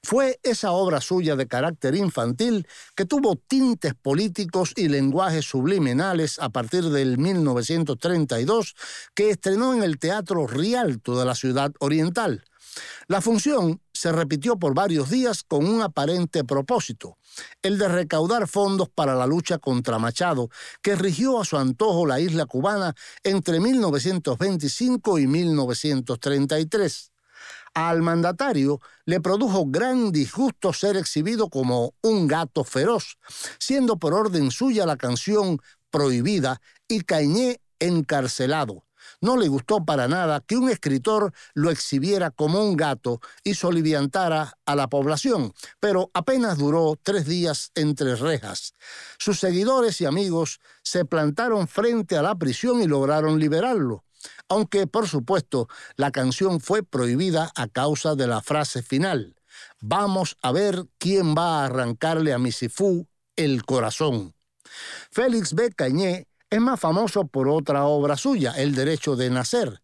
Fue 0.03 0.39
esa 0.43 0.71
obra 0.71 1.01
suya 1.01 1.35
de 1.35 1.47
carácter 1.47 1.95
infantil 1.95 2.67
que 2.95 3.05
tuvo 3.05 3.35
tintes 3.35 3.93
políticos 3.95 4.73
y 4.75 4.87
lenguajes 4.87 5.45
subliminales 5.45 6.39
a 6.39 6.49
partir 6.49 6.85
del 6.85 7.17
1932 7.17 8.75
que 9.13 9.29
estrenó 9.29 9.73
en 9.73 9.83
el 9.83 9.99
Teatro 9.99 10.47
Rialto 10.47 11.17
de 11.17 11.25
la 11.25 11.35
ciudad 11.35 11.71
oriental. 11.79 12.43
La 13.07 13.21
función 13.21 13.81
se 13.93 14.11
repitió 14.11 14.57
por 14.57 14.73
varios 14.73 15.09
días 15.09 15.43
con 15.43 15.65
un 15.65 15.81
aparente 15.81 16.43
propósito, 16.43 17.17
el 17.61 17.77
de 17.77 17.87
recaudar 17.87 18.47
fondos 18.47 18.89
para 18.89 19.15
la 19.15 19.25
lucha 19.27 19.57
contra 19.57 19.99
Machado, 19.99 20.49
que 20.81 20.95
rigió 20.95 21.41
a 21.41 21.45
su 21.45 21.57
antojo 21.57 22.05
la 22.05 22.19
isla 22.19 22.45
cubana 22.45 22.95
entre 23.23 23.59
1925 23.59 25.19
y 25.19 25.27
1933. 25.27 27.08
Al 27.79 28.01
mandatario 28.01 28.81
le 29.05 29.21
produjo 29.21 29.65
gran 29.65 30.11
disgusto 30.11 30.73
ser 30.73 30.97
exhibido 30.97 31.49
como 31.49 31.93
un 32.01 32.27
gato 32.27 32.65
feroz, 32.65 33.17
siendo 33.57 33.97
por 33.97 34.13
orden 34.13 34.51
suya 34.51 34.85
la 34.85 34.97
canción 34.97 35.61
prohibida 35.89 36.59
y 36.89 36.99
Cañé 37.05 37.61
encarcelado. 37.79 38.83
No 39.21 39.37
le 39.37 39.47
gustó 39.47 39.85
para 39.85 40.09
nada 40.09 40.41
que 40.45 40.57
un 40.57 40.69
escritor 40.69 41.31
lo 41.53 41.71
exhibiera 41.71 42.31
como 42.31 42.61
un 42.61 42.75
gato 42.75 43.21
y 43.45 43.53
soliviantara 43.53 44.57
a 44.65 44.75
la 44.75 44.89
población, 44.89 45.53
pero 45.79 46.11
apenas 46.13 46.57
duró 46.57 46.99
tres 47.01 47.27
días 47.27 47.71
entre 47.75 48.17
rejas. 48.17 48.73
Sus 49.17 49.39
seguidores 49.39 50.01
y 50.01 50.05
amigos 50.05 50.59
se 50.83 51.05
plantaron 51.05 51.65
frente 51.69 52.17
a 52.17 52.23
la 52.23 52.35
prisión 52.35 52.81
y 52.81 52.87
lograron 52.87 53.39
liberarlo 53.39 54.03
aunque 54.47 54.87
por 54.87 55.07
supuesto 55.07 55.67
la 55.95 56.11
canción 56.11 56.59
fue 56.59 56.83
prohibida 56.83 57.51
a 57.55 57.67
causa 57.67 58.15
de 58.15 58.27
la 58.27 58.41
frase 58.41 58.81
final. 58.81 59.35
Vamos 59.81 60.37
a 60.41 60.51
ver 60.51 60.85
quién 60.97 61.35
va 61.35 61.61
a 61.61 61.65
arrancarle 61.65 62.33
a 62.33 62.39
Misifú 62.39 63.07
el 63.35 63.65
corazón. 63.65 64.33
Félix 65.11 65.53
B. 65.53 65.71
Cañé 65.71 66.27
es 66.49 66.59
más 66.59 66.79
famoso 66.79 67.25
por 67.25 67.47
otra 67.47 67.85
obra 67.85 68.17
suya, 68.17 68.53
El 68.57 68.75
Derecho 68.75 69.15
de 69.15 69.29
Nacer. 69.29 69.81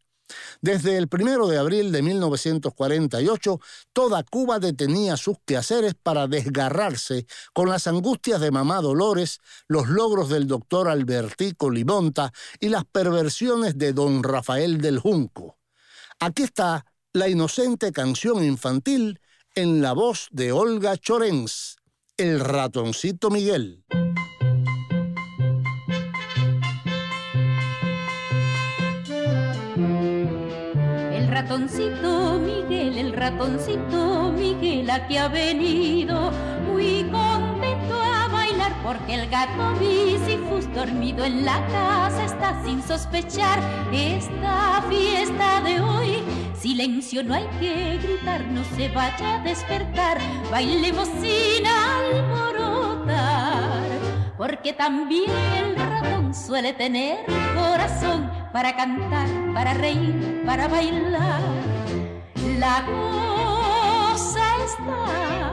Desde 0.61 0.97
el 0.97 1.07
primero 1.07 1.47
de 1.47 1.57
abril 1.57 1.91
de 1.91 2.01
1948, 2.01 3.59
toda 3.93 4.23
Cuba 4.23 4.59
detenía 4.59 5.17
sus 5.17 5.37
quehaceres 5.45 5.95
para 6.01 6.27
desgarrarse 6.27 7.25
con 7.53 7.69
las 7.69 7.87
angustias 7.87 8.41
de 8.41 8.51
mamá 8.51 8.81
Dolores, 8.81 9.39
los 9.67 9.87
logros 9.87 10.29
del 10.29 10.47
doctor 10.47 10.87
Albertico 10.87 11.69
Limonta 11.69 12.31
y 12.59 12.69
las 12.69 12.85
perversiones 12.85 13.77
de 13.77 13.93
don 13.93 14.23
Rafael 14.23 14.79
del 14.79 14.99
Junco. 14.99 15.57
Aquí 16.19 16.43
está 16.43 16.85
la 17.13 17.29
inocente 17.29 17.91
canción 17.91 18.43
infantil 18.43 19.19
en 19.53 19.81
la 19.81 19.93
voz 19.93 20.27
de 20.31 20.51
Olga 20.51 20.97
Chorens, 20.97 21.77
El 22.17 22.39
ratoncito 22.41 23.29
Miguel. 23.29 23.85
Ratoncito 31.55 32.37
Miguel, 32.39 32.97
el 32.97 33.13
ratoncito 33.13 34.33
Miguel 34.33 34.89
aquí 34.89 35.15
ha 35.15 35.29
venido 35.29 36.29
muy 36.67 37.03
contento 37.03 37.95
a 37.95 38.27
bailar 38.27 38.73
porque 38.83 39.15
el 39.15 39.29
gato 39.29 39.71
Misifus 39.79 40.69
dormido 40.73 41.23
en 41.23 41.45
la 41.45 41.65
casa 41.67 42.25
está 42.25 42.61
sin 42.65 42.83
sospechar 42.83 43.57
esta 43.93 44.83
fiesta 44.89 45.61
de 45.61 45.79
hoy. 45.79 46.23
Silencio, 46.53 47.23
no 47.23 47.35
hay 47.35 47.47
que 47.61 47.99
gritar, 48.03 48.43
no 48.47 48.61
se 48.75 48.89
vaya 48.89 49.35
a 49.35 49.43
despertar, 49.43 50.17
bailemos 50.51 51.07
sin 51.21 51.65
alborotar, 51.65 53.07
porque 54.37 54.73
también 54.73 55.31
el 55.55 55.77
ratón 55.77 56.33
suele 56.35 56.73
tener 56.73 57.25
corazón 57.55 58.44
para 58.55 58.73
cantar, 58.73 59.27
para 59.53 59.73
reír, 59.73 60.43
para 60.45 60.69
bailar. 60.69 61.41
La 62.57 62.85
cosa 62.85 64.45
está 64.63 65.51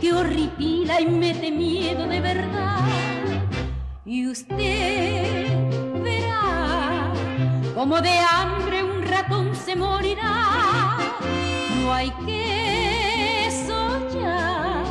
que 0.00 0.12
horripila 0.12 1.00
y 1.00 1.06
mete 1.06 1.52
miedo 1.52 2.04
de 2.08 2.20
verdad. 2.20 2.80
Y 4.04 4.26
usted 4.26 5.56
verá 6.02 7.12
como 7.76 8.00
de 8.00 8.18
hambre 8.18 8.82
un 8.82 9.02
ratón 9.02 9.54
se 9.54 9.76
morirá. 9.76 10.98
No 11.80 11.92
hay 11.94 12.10
que 12.26 13.52
soñar 13.68 14.82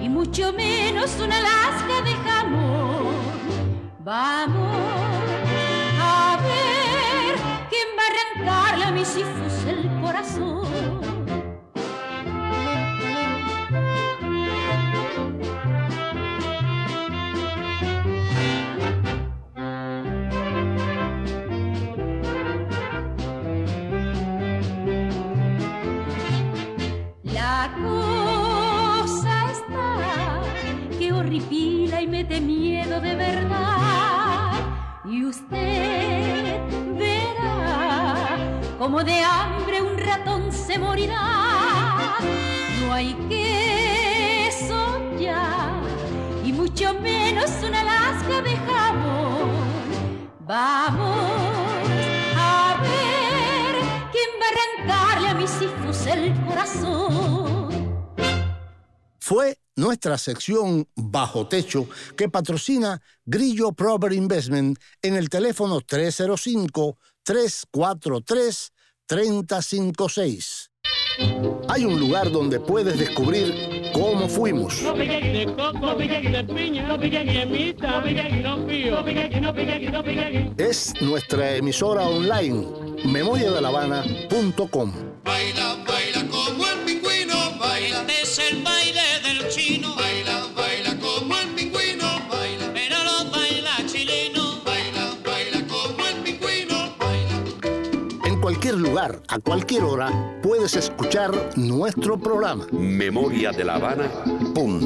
y 0.00 0.08
mucho 0.08 0.50
menos 0.54 1.14
una 1.20 1.42
lasca 1.42 2.00
de 2.06 2.14
jamón. 2.24 3.16
Vamos 3.98 5.45
arrancarle 8.46 8.84
a 8.84 8.90
mis 8.92 9.16
hijos 9.16 9.64
el 9.66 10.00
corazón. 10.00 10.66
La 27.24 27.70
cosa 27.82 29.50
está 29.50 30.98
que 30.98 31.12
horripila 31.12 32.00
y 32.00 32.06
mete 32.06 32.40
miedo 32.40 33.00
de 33.00 33.14
verdad. 33.16 34.52
Y 35.04 35.24
usted 35.24 35.95
como 38.86 39.02
de 39.02 39.20
hambre 39.20 39.82
un 39.82 39.98
ratón 39.98 40.52
se 40.52 40.78
morirá. 40.78 42.18
No 42.80 42.92
hay 42.92 43.14
que 43.28 44.48
soñar 44.52 45.82
y 46.44 46.52
mucho 46.52 46.94
menos 46.94 47.50
una 47.66 47.82
lasca 47.82 48.42
de 48.42 48.56
jabón. 48.56 50.30
Vamos 50.38 51.18
a 52.36 52.80
ver 52.80 53.74
quién 54.12 54.30
va 54.40 54.46
a 54.46 54.50
arrancarle 54.54 55.28
a 55.30 55.34
mis 55.34 55.50
hijos 55.60 56.06
el 56.06 56.32
corazón. 56.44 58.14
Fue 59.18 59.58
nuestra 59.74 60.16
sección 60.16 60.88
Bajo 60.94 61.48
Techo 61.48 61.88
que 62.16 62.28
patrocina 62.28 63.02
Grillo 63.24 63.72
Proper 63.72 64.12
Investment 64.12 64.78
en 65.02 65.16
el 65.16 65.28
teléfono 65.28 65.80
305-343-3056. 69.08 70.70
Hay 71.68 71.84
un 71.84 71.98
lugar 71.98 72.30
donde 72.30 72.60
puedes 72.60 72.98
descubrir 72.98 73.90
cómo 73.92 74.28
fuimos. 74.28 74.82
No 74.82 74.94
pique 74.94 75.20
de 75.20 75.46
coco, 75.46 75.78
no 75.78 75.96
pique 75.96 76.20
de 76.20 76.44
piña, 76.44 76.86
no 76.86 77.00
pique 77.00 77.24
de 77.24 77.46
mita, 77.46 78.00
no 78.00 78.04
pique 78.04 78.30
no 78.42 78.66
pío, 78.66 78.96
no 78.96 79.04
pique 79.04 79.40
no 79.40 79.54
pique 79.54 79.90
no 79.90 80.04
pique 80.04 80.52
Es 80.58 80.92
nuestra 81.00 81.56
emisora 81.56 82.02
online, 82.02 82.66
memoriadelavana.com. 83.04 84.92
Baila, 85.24 85.76
baila 85.88 86.26
como 86.28 86.66
el 86.66 86.78
pingüino, 86.84 87.58
baila. 87.58 88.00
Este 88.02 88.22
es 88.22 88.38
el 88.38 88.62
baile 88.62 88.85
lugar, 98.80 99.22
a 99.28 99.38
cualquier 99.38 99.84
hora, 99.84 100.40
puedes 100.42 100.74
escuchar 100.76 101.30
nuestro 101.56 102.18
programa. 102.18 102.66
memoriadelavana.com. 102.72 104.80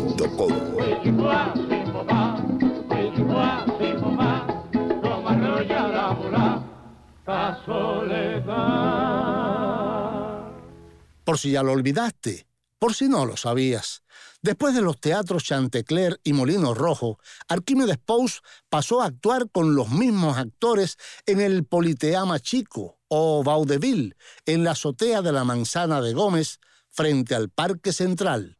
Por 11.24 11.38
si 11.38 11.50
ya 11.50 11.62
lo 11.62 11.72
olvidaste, 11.72 12.46
por 12.78 12.94
si 12.94 13.08
no 13.08 13.26
lo 13.26 13.36
sabías. 13.36 14.02
Después 14.42 14.74
de 14.74 14.80
los 14.82 15.00
teatros 15.00 15.44
Chantecler 15.44 16.20
y 16.24 16.32
Molino 16.32 16.74
Rojo, 16.74 17.18
Arquímedes 17.48 17.98
Pous 17.98 18.42
pasó 18.68 19.02
a 19.02 19.06
actuar 19.06 19.50
con 19.50 19.74
los 19.74 19.90
mismos 19.90 20.38
actores 20.38 20.96
en 21.26 21.40
el 21.40 21.64
Politeama 21.64 22.38
Chico 22.40 22.99
o 23.10 23.42
Vaudeville, 23.42 24.14
en 24.46 24.64
la 24.64 24.70
azotea 24.70 25.20
de 25.20 25.32
la 25.32 25.44
Manzana 25.44 26.00
de 26.00 26.14
Gómez, 26.14 26.60
frente 26.90 27.34
al 27.34 27.50
Parque 27.50 27.92
Central. 27.92 28.56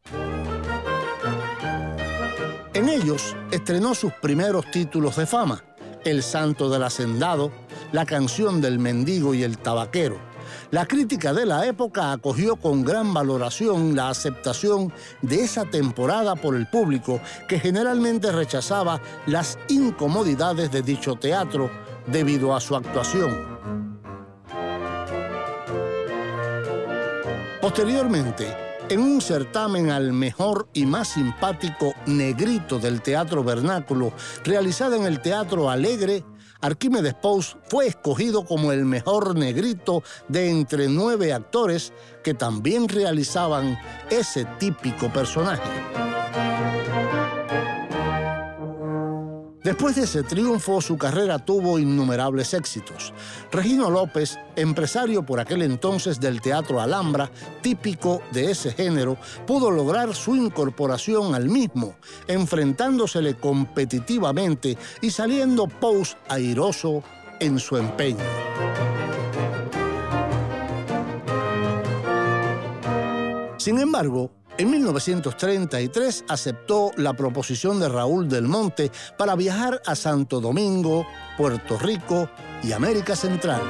En 2.73 2.89
ellos 2.89 3.35
estrenó 3.51 3.95
sus 3.95 4.13
primeros 4.13 4.69
títulos 4.69 5.15
de 5.15 5.25
fama, 5.25 5.63
El 6.03 6.21
Santo 6.21 6.69
del 6.69 6.83
Hacendado, 6.83 7.51
La 7.91 8.05
canción 8.05 8.61
del 8.61 8.77
mendigo 8.77 9.33
y 9.33 9.43
el 9.43 9.57
tabaquero. 9.57 10.19
La 10.71 10.85
crítica 10.85 11.33
de 11.33 11.45
la 11.45 11.65
época 11.65 12.11
acogió 12.11 12.55
con 12.57 12.83
gran 12.83 13.13
valoración 13.13 13.95
la 13.95 14.09
aceptación 14.09 14.91
de 15.21 15.43
esa 15.43 15.65
temporada 15.65 16.35
por 16.35 16.55
el 16.55 16.67
público 16.67 17.21
que 17.47 17.59
generalmente 17.59 18.31
rechazaba 18.31 19.01
las 19.27 19.57
incomodidades 19.69 20.71
de 20.71 20.81
dicho 20.81 21.15
teatro 21.15 21.69
debido 22.07 22.55
a 22.55 22.59
su 22.59 22.75
actuación. 22.75 23.60
Posteriormente, 27.73 28.53
en 28.89 28.99
un 28.99 29.21
certamen 29.21 29.91
al 29.91 30.11
mejor 30.11 30.67
y 30.73 30.85
más 30.85 31.07
simpático 31.07 31.93
negrito 32.05 32.79
del 32.79 33.01
teatro 33.01 33.45
vernáculo, 33.45 34.11
realizado 34.43 34.97
en 34.97 35.05
el 35.05 35.21
Teatro 35.21 35.69
Alegre, 35.69 36.25
Arquímedes 36.59 37.13
Pous 37.13 37.55
fue 37.69 37.87
escogido 37.87 38.43
como 38.43 38.73
el 38.73 38.83
mejor 38.83 39.37
negrito 39.37 40.03
de 40.27 40.49
entre 40.49 40.89
nueve 40.89 41.31
actores 41.31 41.93
que 42.25 42.33
también 42.33 42.89
realizaban 42.89 43.79
ese 44.09 44.43
típico 44.59 45.07
personaje. 45.07 46.10
Después 49.63 49.95
de 49.95 50.03
ese 50.03 50.23
triunfo, 50.23 50.81
su 50.81 50.97
carrera 50.97 51.37
tuvo 51.37 51.77
innumerables 51.77 52.55
éxitos. 52.55 53.13
Regino 53.51 53.91
López, 53.91 54.39
empresario 54.55 55.23
por 55.23 55.39
aquel 55.39 55.61
entonces 55.61 56.19
del 56.19 56.41
Teatro 56.41 56.81
Alhambra, 56.81 57.29
típico 57.61 58.23
de 58.31 58.49
ese 58.49 58.71
género, 58.71 59.17
pudo 59.45 59.69
lograr 59.69 60.15
su 60.15 60.35
incorporación 60.35 61.35
al 61.35 61.47
mismo, 61.47 61.95
enfrentándosele 62.27 63.35
competitivamente 63.35 64.79
y 64.99 65.11
saliendo 65.11 65.67
Pous 65.67 66.17
airoso 66.27 67.03
en 67.39 67.59
su 67.59 67.77
empeño. 67.77 68.17
Sin 73.57 73.77
embargo, 73.77 74.31
en 74.57 74.69
1933 74.69 76.25
aceptó 76.27 76.91
la 76.97 77.13
proposición 77.13 77.79
de 77.79 77.89
Raúl 77.89 78.27
del 78.29 78.47
Monte 78.47 78.91
para 79.17 79.35
viajar 79.35 79.81
a 79.85 79.95
Santo 79.95 80.39
Domingo, 80.39 81.05
Puerto 81.37 81.77
Rico 81.77 82.29
y 82.63 82.71
América 82.71 83.15
Central. 83.15 83.61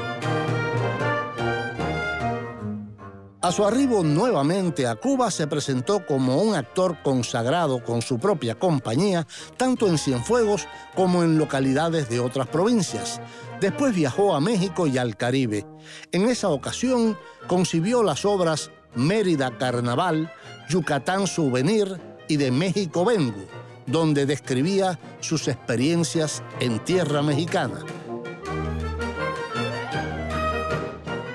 A 3.43 3.51
su 3.51 3.65
arribo 3.65 4.03
nuevamente 4.03 4.85
a 4.85 4.95
Cuba 4.95 5.31
se 5.31 5.47
presentó 5.47 6.05
como 6.05 6.43
un 6.43 6.53
actor 6.53 6.97
consagrado 7.01 7.83
con 7.83 8.03
su 8.03 8.19
propia 8.19 8.53
compañía, 8.53 9.25
tanto 9.57 9.87
en 9.87 9.97
Cienfuegos 9.97 10.67
como 10.95 11.23
en 11.23 11.39
localidades 11.39 12.07
de 12.07 12.19
otras 12.19 12.47
provincias. 12.47 13.19
Después 13.59 13.95
viajó 13.95 14.35
a 14.35 14.39
México 14.39 14.85
y 14.85 14.99
al 14.99 15.17
Caribe. 15.17 15.65
En 16.11 16.29
esa 16.29 16.49
ocasión 16.49 17.17
concibió 17.47 18.03
las 18.03 18.25
obras 18.25 18.69
Mérida 18.93 19.57
Carnaval, 19.57 20.31
Yucatán 20.71 21.27
Souvenir 21.27 21.99
y 22.29 22.37
de 22.37 22.49
México 22.49 23.03
Vengo, 23.03 23.43
donde 23.87 24.25
describía 24.25 24.97
sus 25.19 25.49
experiencias 25.49 26.41
en 26.61 26.79
tierra 26.79 27.21
mexicana. 27.21 27.79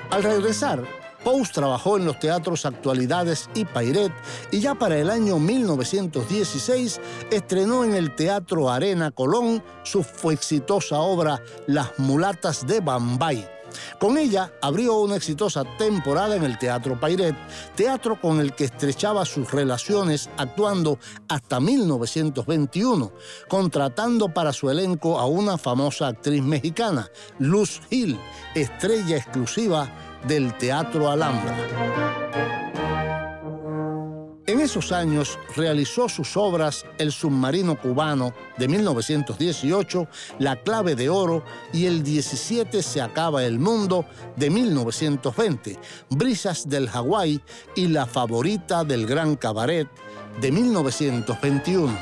Al 0.09 0.23
regresar, 0.23 0.83
Pous 1.23 1.51
trabajó 1.51 1.97
en 1.97 2.05
los 2.05 2.17
teatros 2.17 2.65
Actualidades 2.65 3.47
y 3.53 3.65
Pairet 3.65 4.11
y 4.49 4.59
ya 4.59 4.73
para 4.73 4.97
el 4.97 5.11
año 5.11 5.37
1916 5.37 6.99
estrenó 7.29 7.83
en 7.83 7.93
el 7.93 8.15
Teatro 8.15 8.71
Arena 8.71 9.11
Colón 9.11 9.63
su 9.83 10.03
exitosa 10.31 10.97
obra 10.97 11.43
Las 11.67 11.99
Mulatas 11.99 12.65
de 12.65 12.79
Bambay. 12.79 13.56
Con 13.99 14.17
ella 14.17 14.51
abrió 14.61 14.99
una 14.99 15.15
exitosa 15.15 15.63
temporada 15.77 16.35
en 16.35 16.43
el 16.43 16.57
Teatro 16.57 16.99
Pairet, 16.99 17.35
teatro 17.75 18.19
con 18.19 18.39
el 18.39 18.53
que 18.53 18.65
estrechaba 18.65 19.25
sus 19.25 19.51
relaciones 19.51 20.29
actuando 20.37 20.99
hasta 21.27 21.59
1921, 21.59 23.11
contratando 23.47 24.29
para 24.29 24.53
su 24.53 24.69
elenco 24.69 25.19
a 25.19 25.25
una 25.25 25.57
famosa 25.57 26.07
actriz 26.07 26.43
mexicana, 26.43 27.09
Luz 27.39 27.81
Hill, 27.89 28.19
estrella 28.55 29.17
exclusiva 29.17 29.89
del 30.27 30.57
Teatro 30.57 31.09
Alhambra. 31.09 31.55
En 34.47 34.61
esos 34.61 34.93
años 34.93 35.37
realizó 35.57 36.07
sus 36.07 36.37
obras 36.37 36.85
El 36.97 37.11
submarino 37.11 37.77
cubano 37.77 38.33
de 38.57 38.69
1918, 38.69 40.07
La 40.39 40.55
clave 40.55 40.95
de 40.95 41.09
oro 41.09 41.43
y 41.73 41.85
El 41.85 42.01
17 42.01 42.81
se 42.81 43.01
acaba 43.01 43.43
el 43.43 43.59
mundo 43.59 44.05
de 44.37 44.49
1920, 44.49 45.77
Brisas 46.11 46.69
del 46.69 46.87
Hawái 46.87 47.41
y 47.75 47.87
La 47.89 48.05
favorita 48.05 48.85
del 48.85 49.05
gran 49.05 49.35
cabaret 49.35 49.89
de 50.39 50.49
1921. 50.49 51.97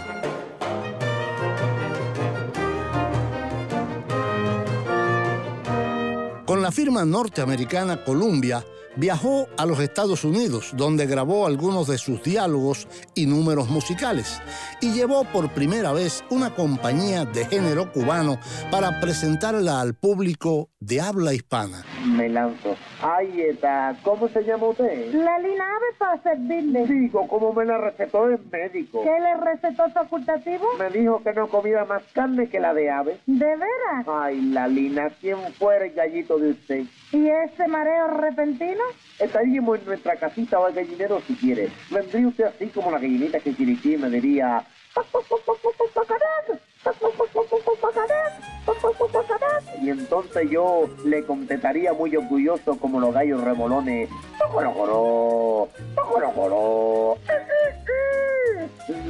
Con 6.46 6.62
la 6.62 6.72
firma 6.72 7.04
norteamericana 7.06 8.04
Columbia, 8.04 8.64
viajó 8.96 9.48
a 9.58 9.66
los 9.66 9.80
Estados 9.80 10.24
Unidos, 10.24 10.72
donde 10.76 11.06
grabó 11.06 11.46
algunos 11.46 11.88
de 11.88 11.98
sus 11.98 12.22
diálogos 12.24 12.88
y 13.14 13.26
números 13.26 13.70
musicales, 13.70 14.42
y 14.82 14.94
llevó 14.94 15.24
por 15.26 15.50
primera 15.50 15.92
vez 15.92 16.24
una 16.30 16.54
compañía 16.54 17.26
de 17.26 17.46
género 17.46 17.92
cubano 17.92 18.40
para 18.72 19.00
presentarla 19.00 19.82
al 19.82 19.94
público 19.96 20.70
de 20.80 21.02
habla 21.02 21.34
hispana. 21.34 21.84
Me 22.06 22.30
lanzo. 22.30 22.76
Ahí 23.02 23.42
está. 23.42 23.98
¿Cómo 24.04 24.28
se 24.30 24.44
llama 24.44 24.68
usted? 24.68 25.08
Lelina 25.08 25.66
Ave 25.76 25.88
para 25.98 26.22
servirle. 26.22 26.86
Digo, 26.86 27.28
¿cómo 27.28 27.54
me 27.54 27.66
la 27.66 27.78
recetó 27.78 28.28
el 28.28 28.40
médico? 28.52 29.04
¿Qué 29.04 29.20
le 29.20 29.38
recetó 29.38 29.90
facultativo? 29.90 30.66
Me 30.78 30.90
dijo 30.90 31.22
que 31.24 31.34
no 31.34 31.48
comía 31.48 31.84
más 31.86 32.04
carne 32.14 32.48
que 32.50 32.60
la 32.60 32.74
de 32.74 32.90
ave. 32.90 33.20
¿De 33.26 33.46
veras? 33.46 34.08
Ay, 34.08 34.42
Lalina, 34.42 35.10
¿quién 35.20 35.38
fuera 35.58 35.86
el 35.86 35.94
gallito 35.94 36.38
de 36.38 36.52
usted? 36.52 36.84
¿Y 37.12 37.28
ese 37.28 37.68
mareo 37.68 38.08
repentino? 38.08 38.85
Estaríamos 39.20 39.80
en 39.80 39.86
nuestra 39.86 40.16
casita 40.18 40.60
o 40.60 40.66
al 40.66 40.74
gallinero 40.74 41.22
si 41.28 41.36
quiere. 41.36 41.70
Vendría 41.90 42.28
usted 42.28 42.46
así 42.46 42.68
como 42.68 42.92
la 42.92 43.00
gallinita 43.00 43.40
que 43.40 43.56
Chiriquí 43.56 43.98
me 43.98 44.10
diría, 44.10 44.66
Y 49.82 49.90
entonces 49.90 50.50
yo 50.50 50.90
le 51.04 51.24
contestaría 51.26 51.94
muy 51.94 52.16
orgulloso 52.16 52.78
como 52.80 53.00
los 53.00 53.14
gallos 53.14 53.44
remolones. 53.44 54.10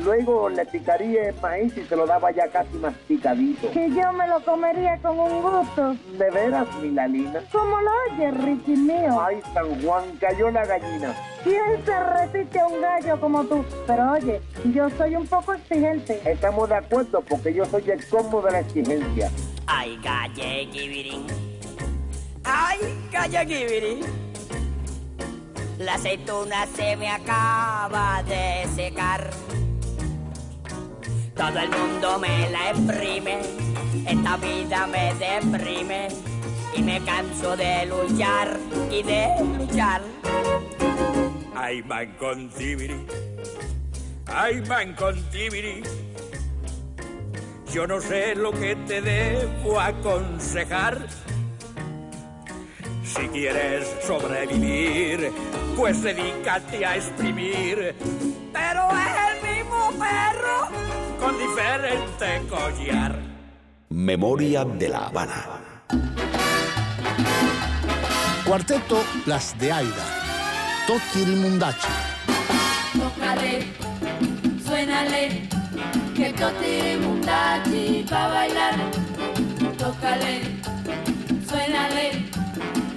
Luego 0.04 0.50
le 0.50 0.66
picaría 0.66 1.30
el 1.30 1.36
maíz 1.42 1.76
y 1.78 1.84
se 1.84 1.96
lo 1.96 2.06
daba 2.06 2.32
ya 2.32 2.48
casi 2.48 2.78
masticadito. 2.78 3.70
Que 3.72 3.90
yo 3.90 4.14
me 4.14 4.28
lo 4.28 4.40
comería 4.44 4.98
con 5.02 5.20
un 5.20 5.42
gusto. 5.42 5.96
¿De 6.18 6.32
veras, 6.32 6.68
Milalina? 6.82 7.42
¿Cómo 7.52 7.82
lo 7.82 7.92
oyes, 8.10 8.38
Ricky 8.44 8.72
mío? 8.72 9.20
Ay, 9.20 9.42
San 9.54 9.82
Juan, 9.82 10.04
cayó 10.20 10.50
la 10.50 10.66
gallina. 10.66 11.14
¿Quién 11.44 11.86
se 11.86 12.04
repite 12.04 12.60
a 12.60 12.68
un 12.68 12.82
gallo 12.82 13.20
como 13.20 13.44
tú? 13.44 13.66
Pero 13.86 14.14
oye, 14.14 14.42
yo 14.74 14.90
soy 14.92 15.16
un 15.16 15.28
poco 15.28 15.54
exigente. 15.54 16.22
Estamos 16.26 16.70
de 16.70 16.76
acuerdo 16.76 17.22
porque 17.22 17.54
yo 17.54 17.66
soy 17.66 17.90
el 17.90 18.08
combo 18.08 18.42
de 18.42 18.52
la 18.52 18.60
exigencia. 18.62 19.30
Ay, 19.68 20.00
galle, 20.02 20.68
gibirín. 20.72 21.28
Ay, 22.44 22.80
galle, 23.12 23.46
gibirín. 23.46 24.26
La 25.80 25.96
aceituna 25.96 26.66
se 26.68 26.96
me 26.96 27.10
acaba 27.10 28.24
de 28.24 28.66
secar. 28.76 29.30
Todo 31.36 31.60
el 31.60 31.70
mundo 31.70 32.18
me 32.18 32.50
la 32.50 32.70
exprime. 32.70 33.42
Esta 34.08 34.38
vida 34.38 34.88
me 34.88 35.14
deprime. 35.16 36.08
Y 36.74 36.82
me 36.82 37.02
canso 37.04 37.58
de 37.58 37.86
luchar 37.86 38.58
y 38.90 39.04
de 39.04 39.28
luchar. 39.58 40.02
Ay, 41.56 41.84
man 41.84 42.16
con 42.18 42.50
tibiri. 42.50 43.06
Ay, 44.28 44.62
man 44.68 44.94
con 44.94 45.22
tibiri. 45.30 45.84
Yo 47.72 47.86
no 47.86 48.00
sé 48.00 48.36
lo 48.36 48.52
que 48.52 48.76
te 48.88 49.02
debo 49.02 49.80
aconsejar. 49.80 51.08
Si 53.06 53.28
quieres 53.28 53.88
sobrevivir, 54.06 55.32
pues 55.78 56.02
dedícate 56.02 56.84
a 56.86 56.96
exprimir. 56.96 57.96
Pero 58.52 58.90
es 58.90 59.16
el 59.30 59.56
mismo 59.56 59.92
perro 59.92 60.70
con 61.20 61.38
diferente 61.38 62.42
collar. 62.50 63.16
Memoria 63.90 64.66
de 64.66 64.90
la 64.90 65.08
Habana. 65.08 65.46
Cuarteto 68.44 69.04
Las 69.28 69.58
de 69.60 69.72
Aida. 69.72 70.06
Totirimundachi. 70.88 71.88
Tócale, 72.98 73.68
suénale, 74.66 75.48
que 76.16 76.34
totirimundachi 76.34 78.06
pa' 78.10 78.28
bailar. 78.30 78.76
Tócale, 79.78 80.42
suénale, 81.48 82.35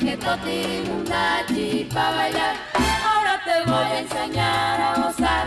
que 0.09 0.17
totirimundachi 0.17 1.67
pa' 1.95 2.11
bailar. 2.17 2.55
Ahora 3.09 3.35
te 3.47 3.57
voy 3.71 3.89
a 3.97 3.99
enseñar 4.05 4.81
a 4.89 4.91
gozar 5.03 5.47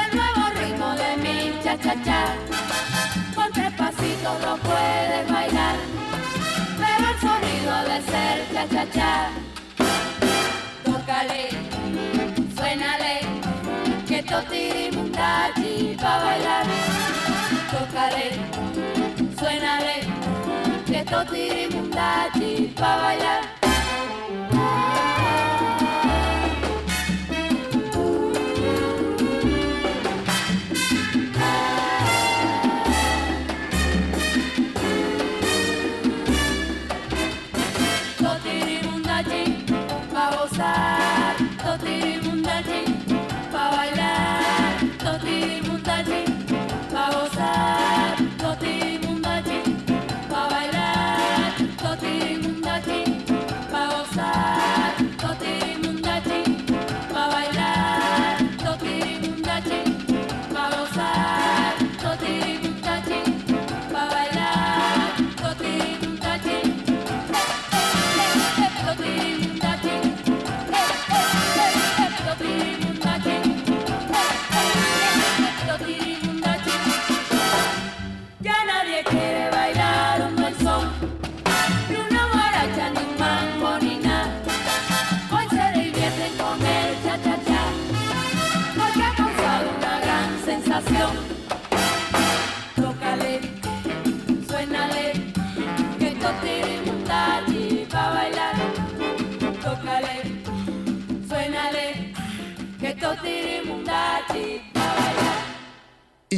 el 0.00 0.08
nuevo 0.18 0.42
ritmo 0.58 0.88
de 1.02 1.10
mi 1.24 1.36
cha-cha-cha. 1.62 2.22
Con 3.36 3.48
tres 3.52 3.72
pasitos 3.80 4.36
lo 4.46 4.54
puedes 4.68 5.24
bailar, 5.34 5.76
pero 6.80 7.04
el 7.12 7.18
sonido 7.26 7.74
de 7.90 7.98
ser 8.10 8.36
cha-cha-cha. 8.54 9.12
Tócale, 10.84 11.42
suénale, 12.56 13.14
que 14.08 14.18
totirimundachi 14.30 15.96
pa' 16.02 16.18
bailar. 16.24 16.66
Tócale, 17.70 18.26
suénale, 19.38 19.93
que 21.04 21.10
totirimundachi 21.10 22.72
pa' 22.76 22.96
bailar. 23.02 23.53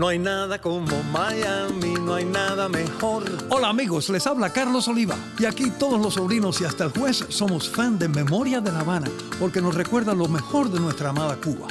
No 0.00 0.08
hay 0.08 0.18
nada 0.18 0.58
como 0.58 1.02
Miami, 1.12 1.92
no 2.00 2.14
hay 2.14 2.24
nada 2.24 2.70
mejor. 2.70 3.22
Hola 3.50 3.68
amigos, 3.68 4.08
les 4.08 4.26
habla 4.26 4.50
Carlos 4.50 4.88
Oliva. 4.88 5.14
Y 5.38 5.44
aquí 5.44 5.70
todos 5.78 6.00
los 6.00 6.14
sobrinos 6.14 6.58
y 6.62 6.64
hasta 6.64 6.84
el 6.84 6.90
juez 6.90 7.26
somos 7.28 7.68
fan 7.68 7.98
de 7.98 8.08
Memoria 8.08 8.62
de 8.62 8.72
La 8.72 8.80
Habana, 8.80 9.08
porque 9.38 9.60
nos 9.60 9.74
recuerda 9.74 10.14
lo 10.14 10.26
mejor 10.26 10.70
de 10.70 10.80
nuestra 10.80 11.10
amada 11.10 11.36
Cuba. 11.36 11.68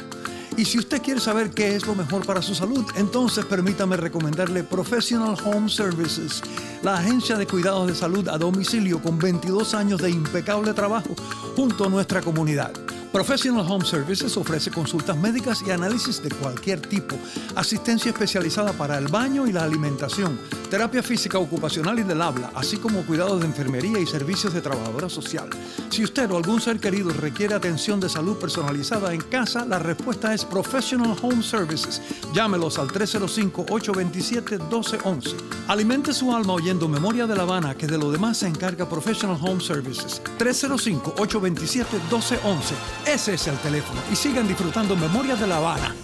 Y 0.56 0.64
si 0.64 0.78
usted 0.78 1.02
quiere 1.02 1.18
saber 1.18 1.50
qué 1.50 1.74
es 1.74 1.88
lo 1.88 1.96
mejor 1.96 2.24
para 2.24 2.40
su 2.40 2.54
salud, 2.54 2.84
entonces 2.94 3.44
permítame 3.46 3.96
recomendarle 3.96 4.62
Professional 4.62 5.34
Home 5.44 5.68
Services, 5.68 6.40
la 6.84 6.98
agencia 6.98 7.36
de 7.36 7.48
cuidados 7.48 7.88
de 7.88 7.96
salud 7.96 8.28
a 8.28 8.38
domicilio 8.38 9.02
con 9.02 9.18
22 9.18 9.74
años 9.74 10.00
de 10.00 10.10
impecable 10.10 10.72
trabajo 10.72 11.16
junto 11.56 11.84
a 11.84 11.88
nuestra 11.88 12.22
comunidad. 12.22 12.70
Professional 13.12 13.66
Home 13.68 13.84
Services 13.84 14.36
ofrece 14.36 14.70
consultas 14.70 15.16
médicas 15.16 15.64
y 15.66 15.72
análisis 15.72 16.22
de 16.22 16.30
cualquier 16.30 16.80
tipo, 16.80 17.16
asistencia 17.56 18.12
especializada 18.12 18.72
para 18.72 18.96
el 18.98 19.08
baño 19.08 19.48
y 19.48 19.52
la 19.52 19.64
alimentación, 19.64 20.38
terapia 20.70 21.02
física 21.02 21.36
ocupacional 21.36 21.98
y 21.98 22.04
del 22.04 22.22
habla, 22.22 22.52
así 22.54 22.76
como 22.76 23.04
cuidados 23.04 23.40
de 23.40 23.46
enfermería 23.46 23.98
y 23.98 24.06
servicios 24.06 24.54
de 24.54 24.60
trabajadora 24.60 25.08
social. 25.08 25.50
Si 25.90 26.04
usted 26.04 26.30
o 26.30 26.36
algún 26.36 26.60
ser 26.60 26.78
querido 26.78 27.10
requiere 27.10 27.56
atención 27.56 27.98
de 27.98 28.08
salud 28.08 28.36
personalizada 28.36 29.12
en 29.12 29.22
casa, 29.22 29.64
la 29.64 29.80
respuesta 29.80 30.32
es 30.32 30.44
Professional 30.44 31.16
Home 31.20 31.42
Services. 31.42 32.00
Llámelos 32.32 32.78
al 32.78 32.90
305-827-1211. 32.90 35.34
Alimente 35.66 36.12
su 36.12 36.32
alma 36.32 36.52
oyendo 36.52 36.88
Memoria 36.88 37.26
de 37.26 37.34
La 37.34 37.42
Habana, 37.42 37.74
que 37.74 37.88
de 37.88 37.98
lo 37.98 38.12
demás 38.12 38.38
se 38.38 38.46
encarga 38.46 38.88
Professional 38.88 39.36
Home 39.42 39.60
Services. 39.60 40.22
305-827-1211. 40.38 42.99
Ese 43.06 43.34
es 43.34 43.46
el 43.46 43.56
teléfono. 43.58 44.00
Y 44.10 44.16
sigan 44.16 44.46
disfrutando 44.46 44.96
Memoria 44.96 45.36
de 45.36 45.46
La 45.46 45.56
Habana. 45.58 45.94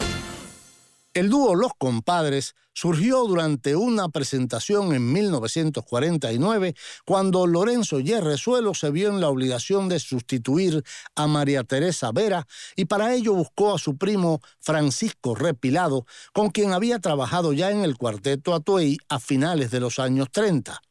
El 1.16 1.30
dúo 1.30 1.54
Los 1.54 1.72
Compadres 1.78 2.54
surgió 2.74 3.24
durante 3.26 3.74
una 3.74 4.10
presentación 4.10 4.94
en 4.94 5.10
1949 5.10 6.74
cuando 7.06 7.46
Lorenzo 7.46 8.00
Yerrezuelo 8.00 8.74
se 8.74 8.90
vio 8.90 9.08
en 9.08 9.22
la 9.22 9.30
obligación 9.30 9.88
de 9.88 9.98
sustituir 9.98 10.84
a 11.14 11.26
María 11.26 11.64
Teresa 11.64 12.12
Vera 12.12 12.46
y 12.76 12.84
para 12.84 13.14
ello 13.14 13.32
buscó 13.32 13.74
a 13.74 13.78
su 13.78 13.96
primo 13.96 14.42
Francisco 14.60 15.34
Repilado, 15.34 16.04
con 16.34 16.50
quien 16.50 16.74
había 16.74 16.98
trabajado 16.98 17.54
ya 17.54 17.70
en 17.70 17.82
el 17.82 17.96
cuarteto 17.96 18.54
Atuey 18.54 18.98
a 19.08 19.18
finales 19.18 19.70
de 19.70 19.80
los 19.80 19.98
años 19.98 20.28
30. 20.30 20.82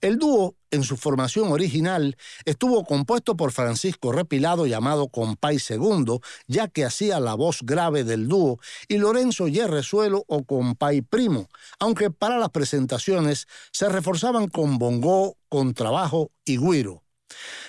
El 0.00 0.18
dúo, 0.18 0.56
en 0.70 0.82
su 0.82 0.96
formación 0.96 1.52
original, 1.52 2.16
estuvo 2.44 2.84
compuesto 2.84 3.36
por 3.36 3.52
Francisco 3.52 4.12
Repilado, 4.12 4.66
llamado 4.66 5.08
Compay 5.08 5.58
Segundo, 5.58 6.20
ya 6.46 6.68
que 6.68 6.84
hacía 6.84 7.20
la 7.20 7.34
voz 7.34 7.60
grave 7.62 8.04
del 8.04 8.28
dúo, 8.28 8.58
y 8.88 8.98
Lorenzo 8.98 9.48
Yerrezuelo 9.48 10.24
o 10.26 10.44
Compay 10.44 11.02
Primo, 11.02 11.48
aunque 11.78 12.10
para 12.10 12.38
las 12.38 12.50
presentaciones 12.50 13.46
se 13.72 13.88
reforzaban 13.88 14.48
con 14.48 14.78
bongó, 14.78 15.36
contrabajo 15.48 16.30
y 16.44 16.56
guiro. 16.56 17.02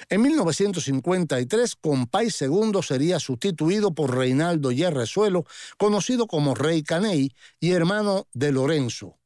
En 0.10 0.22
1953, 0.22 1.76
Compay 1.76 2.32
Segundo 2.32 2.82
sería 2.82 3.20
sustituido 3.20 3.94
por 3.94 4.16
Reinaldo 4.16 4.72
Yerrezuelo, 4.72 5.46
conocido 5.78 6.28
como 6.28 6.56
Rey 6.56 6.84
Caney 6.84 7.32
y 7.60 7.72
hermano 7.72 8.28
de 8.34 8.52
Lorenzo. 8.52 9.21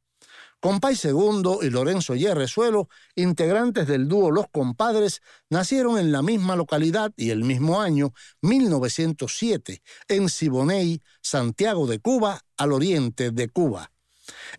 Compay 0.60 0.96
Segundo 0.96 1.60
y 1.62 1.70
Lorenzo 1.70 2.14
Yerrezuelo, 2.14 2.88
integrantes 3.14 3.86
del 3.86 4.08
dúo 4.08 4.30
Los 4.30 4.48
Compadres, 4.48 5.20
nacieron 5.50 5.98
en 5.98 6.12
la 6.12 6.22
misma 6.22 6.56
localidad 6.56 7.12
y 7.16 7.30
el 7.30 7.44
mismo 7.44 7.80
año, 7.80 8.12
1907, 8.42 9.82
en 10.08 10.28
Siboney, 10.28 11.02
Santiago 11.20 11.86
de 11.86 11.98
Cuba, 12.00 12.40
al 12.56 12.72
oriente 12.72 13.30
de 13.30 13.48
Cuba. 13.48 13.92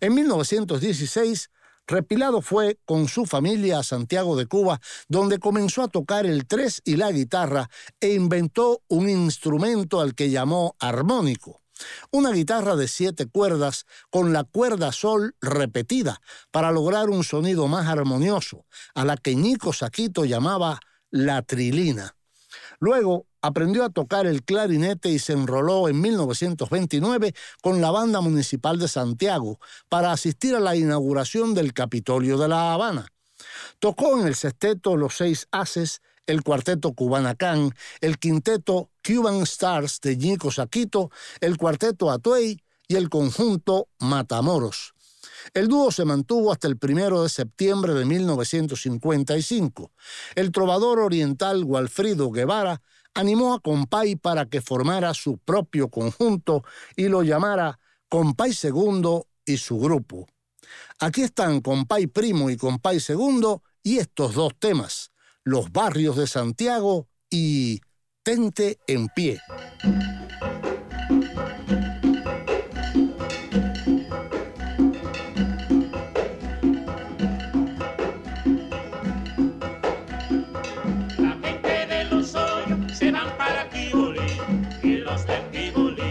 En 0.00 0.14
1916, 0.14 1.50
Repilado 1.88 2.42
fue 2.42 2.78
con 2.84 3.08
su 3.08 3.24
familia 3.24 3.78
a 3.78 3.82
Santiago 3.82 4.36
de 4.36 4.44
Cuba, 4.44 4.78
donde 5.08 5.38
comenzó 5.38 5.82
a 5.82 5.88
tocar 5.88 6.26
el 6.26 6.46
tres 6.46 6.82
y 6.84 6.96
la 6.96 7.10
guitarra 7.10 7.70
e 7.98 8.12
inventó 8.12 8.82
un 8.88 9.08
instrumento 9.08 10.00
al 10.00 10.14
que 10.14 10.28
llamó 10.28 10.76
armónico. 10.78 11.62
Una 12.10 12.30
guitarra 12.30 12.76
de 12.76 12.88
siete 12.88 13.26
cuerdas 13.26 13.86
con 14.10 14.32
la 14.32 14.44
cuerda 14.44 14.92
sol 14.92 15.34
repetida 15.40 16.20
para 16.50 16.72
lograr 16.72 17.10
un 17.10 17.24
sonido 17.24 17.68
más 17.68 17.86
armonioso, 17.86 18.66
a 18.94 19.04
la 19.04 19.16
que 19.16 19.34
Nico 19.34 19.72
Saquito 19.72 20.24
llamaba 20.24 20.80
la 21.10 21.42
trilina. 21.42 22.14
Luego 22.80 23.26
aprendió 23.42 23.84
a 23.84 23.90
tocar 23.90 24.26
el 24.26 24.44
clarinete 24.44 25.10
y 25.10 25.18
se 25.18 25.32
enroló 25.32 25.88
en 25.88 26.00
1929 26.00 27.34
con 27.62 27.80
la 27.80 27.90
Banda 27.90 28.20
Municipal 28.20 28.78
de 28.78 28.88
Santiago 28.88 29.58
para 29.88 30.12
asistir 30.12 30.54
a 30.54 30.60
la 30.60 30.76
inauguración 30.76 31.54
del 31.54 31.72
Capitolio 31.72 32.38
de 32.38 32.48
La 32.48 32.72
Habana. 32.72 33.06
Tocó 33.78 34.18
en 34.18 34.26
el 34.26 34.34
sexteto 34.34 34.96
Los 34.96 35.16
Seis 35.16 35.46
Haces, 35.50 36.02
el 36.26 36.42
cuarteto 36.42 36.92
Cubanacán, 36.92 37.74
el 38.00 38.18
quinteto 38.18 38.90
Cuban 39.08 39.40
Stars 39.44 40.00
de 40.02 40.18
Nico 40.18 40.50
Saquito, 40.50 41.10
el 41.40 41.56
cuarteto 41.56 42.10
Atuey 42.10 42.60
y 42.86 42.96
el 42.96 43.08
conjunto 43.08 43.88
Matamoros. 44.00 44.92
El 45.54 45.68
dúo 45.68 45.90
se 45.90 46.04
mantuvo 46.04 46.52
hasta 46.52 46.68
el 46.68 46.76
primero 46.76 47.22
de 47.22 47.30
septiembre 47.30 47.94
de 47.94 48.04
1955. 48.04 49.92
El 50.34 50.52
trovador 50.52 50.98
oriental 50.98 51.64
Walfrido 51.64 52.30
Guevara 52.30 52.82
animó 53.14 53.54
a 53.54 53.60
Compay 53.60 54.16
para 54.16 54.44
que 54.44 54.60
formara 54.60 55.14
su 55.14 55.38
propio 55.38 55.88
conjunto 55.88 56.62
y 56.94 57.08
lo 57.08 57.22
llamara 57.22 57.80
Compay 58.10 58.52
Segundo 58.52 59.26
y 59.46 59.56
su 59.56 59.78
grupo. 59.78 60.26
Aquí 60.98 61.22
están 61.22 61.62
Compay 61.62 62.08
Primo 62.08 62.50
y 62.50 62.58
Compay 62.58 63.00
Segundo 63.00 63.62
y 63.82 64.00
estos 64.00 64.34
dos 64.34 64.52
temas, 64.58 65.12
Los 65.44 65.72
Barrios 65.72 66.18
de 66.18 66.26
Santiago 66.26 67.08
y 67.30 67.80
En 68.30 69.08
Pie. 69.16 69.40
La 81.16 81.38
gente 81.42 81.86
de 81.86 82.04
los 82.10 82.34
hoyos 82.34 82.98
se 82.98 83.10
van 83.10 83.34
para 83.38 83.66
Tibolí 83.70 84.20
y 84.82 84.96
los 84.98 85.26
del 85.26 85.50
Tibolí 85.50 86.02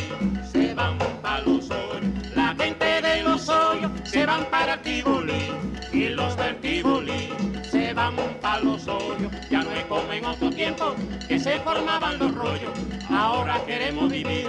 se 0.51 0.73
van 0.73 0.97
para 1.21 1.41
los 1.41 1.69
hoyos. 1.69 2.01
La 2.35 2.55
gente 2.57 2.99
de 3.03 3.21
los 3.21 3.47
hoyos 3.47 3.91
se 4.05 4.25
van 4.25 4.43
para 4.49 4.81
Tibolí 4.81 5.51
y 5.93 6.09
los 6.09 6.35
del 6.35 6.59
Tibolí 6.61 7.29
se 7.69 7.93
van 7.93 8.15
para 8.41 8.61
los 8.61 8.87
hoyos. 8.87 9.31
Ya 9.51 9.61
no 9.61 9.71
es 9.71 9.85
como 9.85 10.11
en 10.11 10.25
otro 10.25 10.49
tiempo 10.49 10.95
se 11.39 11.46
formaban 11.67 12.17
los 12.17 12.33
rollos. 12.33 12.71
Ahora 13.09 13.61
queremos 13.65 14.09
vivir 14.09 14.47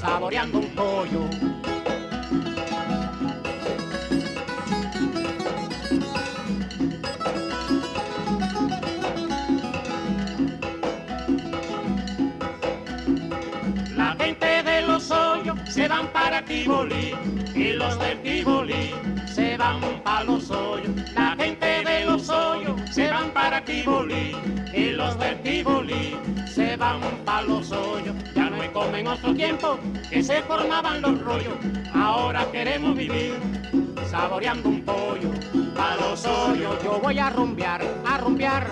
saboreando 0.00 0.60
un 0.60 0.68
pollo. 0.74 1.22
La 13.94 14.16
gente 14.18 14.62
de 14.62 14.82
los 14.82 15.10
hoyos 15.10 15.58
se 15.68 15.88
van 15.88 16.06
para 16.08 16.42
Tibolí 16.42 17.14
y 17.54 17.72
los 17.74 17.98
del 17.98 18.22
Tibolí 18.22 18.94
se 19.26 19.58
van 19.58 19.80
para 20.02 20.24
los 20.24 20.50
hoyos. 20.50 20.90
Tibolí 23.70 24.36
y 24.74 24.90
los 24.90 25.16
del 25.20 25.40
Tibolí 25.42 26.16
se 26.52 26.76
van 26.76 27.00
para 27.24 27.42
los 27.42 27.70
hoyos. 27.70 28.16
Ya 28.34 28.50
no 28.50 28.60
es 28.62 28.70
como 28.70 28.96
en 28.96 29.06
otro 29.06 29.32
tiempo 29.32 29.78
que 30.10 30.22
se 30.24 30.42
formaban 30.42 31.00
los 31.00 31.20
rollos. 31.20 31.54
Ahora 31.94 32.44
queremos 32.50 32.96
vivir 32.96 33.34
saboreando 34.10 34.68
un 34.68 34.82
pollo. 34.82 35.30
Pa' 35.76 35.94
los 35.96 36.26
hoyos 36.26 36.82
yo 36.82 36.98
voy 37.00 37.18
a 37.20 37.30
rumbear, 37.30 37.80
a 38.04 38.18
rumbear. 38.18 38.66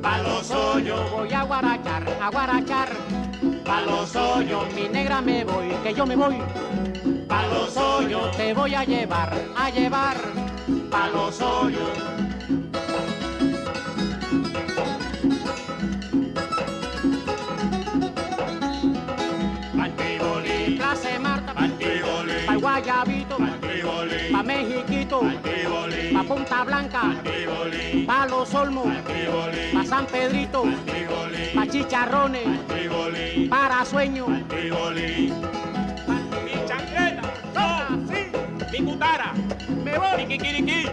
Pa' 0.00 0.18
los 0.22 0.50
hoyos 0.50 1.10
voy 1.10 1.32
a 1.32 1.42
guarachar, 1.42 2.18
a 2.20 2.30
guarachar. 2.30 2.88
Pa' 3.66 3.82
los 3.82 4.16
hoyos, 4.16 4.64
mi 4.74 4.88
negra 4.88 5.20
me 5.20 5.44
voy, 5.44 5.68
que 5.82 5.92
yo 5.92 6.06
me 6.06 6.16
voy. 6.16 6.38
Pa' 7.28 7.46
los 7.48 7.76
hoyos 7.76 8.34
te 8.36 8.54
voy 8.54 8.74
a 8.74 8.82
llevar, 8.82 9.34
a 9.54 9.68
llevar. 9.68 10.16
Pa' 10.90 11.08
los 11.08 11.38
hoyos. 11.42 12.31
Pa' 24.32 24.42
Mexiquito, 24.42 25.20
pa' 26.12 26.22
Punta 26.24 26.64
Blanca, 26.64 27.02
pa' 28.06 28.26
Los 28.26 28.54
Olmos, 28.54 28.88
pa' 29.72 29.84
San 29.84 30.06
Pedrito, 30.06 30.64
pa' 31.54 31.66
Chicharrones, 31.66 32.48
para 33.48 33.84
Sueño. 33.84 34.26
Mi 36.44 36.54
chancleta, 36.66 37.22
no, 37.54 38.06
sí, 38.08 38.30
mi 38.72 38.78
cutara, 38.84 39.32
me 39.84 39.98
voy, 39.98 40.16
mi 40.18 40.26
kikiriki 40.26 40.86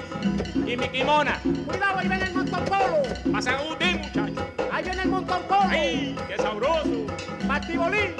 y 0.65 0.77
mi 0.77 0.87
kimona. 0.89 1.39
Cuidado, 1.65 1.99
ahí 1.99 2.07
viene 2.07 2.25
el 2.25 2.33
montón 2.33 2.65
polo. 2.65 3.01
Pasa 3.31 3.51
Agustín, 3.51 4.01
muchacho. 4.01 4.47
Ahí 4.71 4.83
viene 4.83 5.01
el 5.03 5.09
montón 5.09 5.41
polo. 5.43 5.69
¡Ay, 5.69 6.15
qué 6.27 6.37
sabroso! 6.37 7.05
Patibolín. 7.47 8.13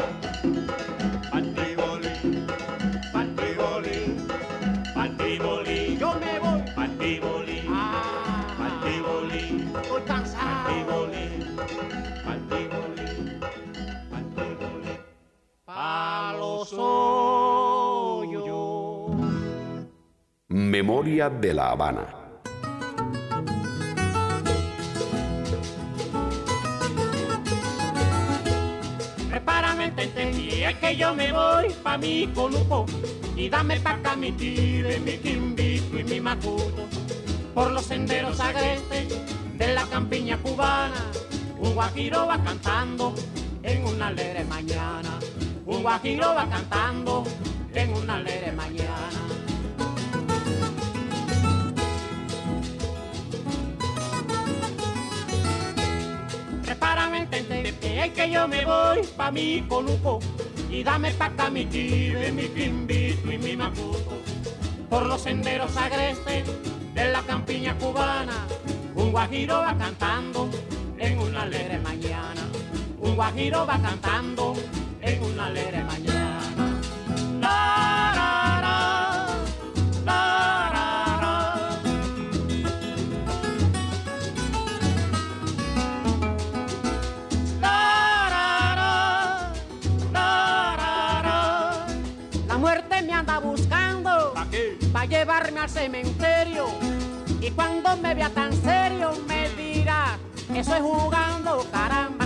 Memoria 20.82 21.30
de 21.30 21.54
la 21.54 21.72
Habana. 21.72 22.06
Prepárame 29.30 29.92
tentempié, 29.92 30.70
es 30.70 30.78
que 30.78 30.96
yo 30.96 31.14
me 31.14 31.34
voy 31.34 31.68
pa' 31.84 31.98
mi 31.98 32.28
colupo 32.34 32.86
y 33.36 33.50
dame 33.50 33.82
pa' 33.82 33.96
acá 33.96 34.16
mi 34.16 34.32
tire, 34.32 35.02
mi 35.02 35.18
quimbito 35.18 36.00
y 36.00 36.04
mi 36.06 36.22
macuto 36.22 36.88
por 37.54 37.72
los 37.72 37.84
senderos 37.84 38.40
agrestes 38.40 39.06
de 39.58 39.74
la 39.74 39.84
campiña 39.84 40.38
cubana. 40.38 41.04
Un 41.60 41.74
guajiro 41.74 42.26
va 42.26 42.42
cantando 42.42 43.14
en 43.64 43.86
una 43.86 44.08
alegre 44.08 44.46
mañana. 44.46 45.20
Un 45.66 45.82
guajiro 45.82 46.34
va 46.34 46.48
cantando 46.48 47.26
en 47.74 47.94
una 47.94 48.16
alegre 48.16 48.54
mañana. 48.54 49.29
Entender 57.20 57.74
que 57.76 58.06
es 58.06 58.14
que 58.14 58.32
yo 58.32 58.48
me 58.48 58.66
voy 58.66 59.02
pa' 59.16 59.32
mi 59.32 59.64
coluco 59.68 60.20
y 60.70 60.84
dame 60.84 61.12
pa' 61.12 61.26
acá 61.26 61.50
mi 61.50 61.70
chive, 61.70 62.32
mi 62.32 62.48
quimbito 62.48 63.32
y 63.32 63.38
mi 63.38 63.56
macuto. 63.56 64.22
Por 64.90 65.06
los 65.06 65.22
senderos 65.22 65.76
agrestes 65.78 66.44
de 66.94 67.12
la 67.12 67.22
campiña 67.22 67.78
cubana, 67.78 68.48
un 68.96 69.12
guajiro 69.12 69.60
va 69.60 69.78
cantando 69.78 70.50
en 70.98 71.20
una 71.20 71.44
alegre 71.44 71.80
mañana. 71.80 72.42
Un 73.00 73.16
guajiro 73.16 73.66
va 73.66 73.80
cantando 73.80 74.56
en 75.02 75.24
una 75.24 75.46
alegre 75.46 75.84
mañana. 75.84 77.99
Muerte 92.90 93.06
me 93.06 93.14
anda 93.14 93.38
buscando 93.40 94.34
para 94.92 95.06
llevarme 95.06 95.60
al 95.60 95.70
cementerio. 95.70 96.66
Y 97.40 97.52
cuando 97.52 97.96
me 97.98 98.16
vea 98.16 98.30
tan 98.32 98.52
serio 98.52 99.12
me 99.28 99.48
dirá, 99.50 100.18
eso 100.56 100.76
es 100.76 100.82
jugando, 100.82 101.68
caramba. 101.72 102.26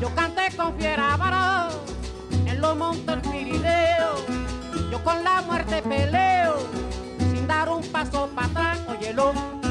Yo 0.00 0.12
canté 0.16 0.56
con 0.56 0.74
fiera 0.76 1.16
varón 1.16 1.70
en 2.46 2.60
los 2.60 2.76
montes 2.76 3.18
Pirineo. 3.30 4.16
Yo 4.90 5.04
con 5.04 5.22
la 5.22 5.42
muerte 5.42 5.80
peleo 5.82 6.56
sin 7.18 7.46
dar 7.46 7.68
un 7.68 7.86
paso 7.86 8.28
para 8.34 8.48
atrás. 8.48 8.78
Óyelo. 8.88 9.61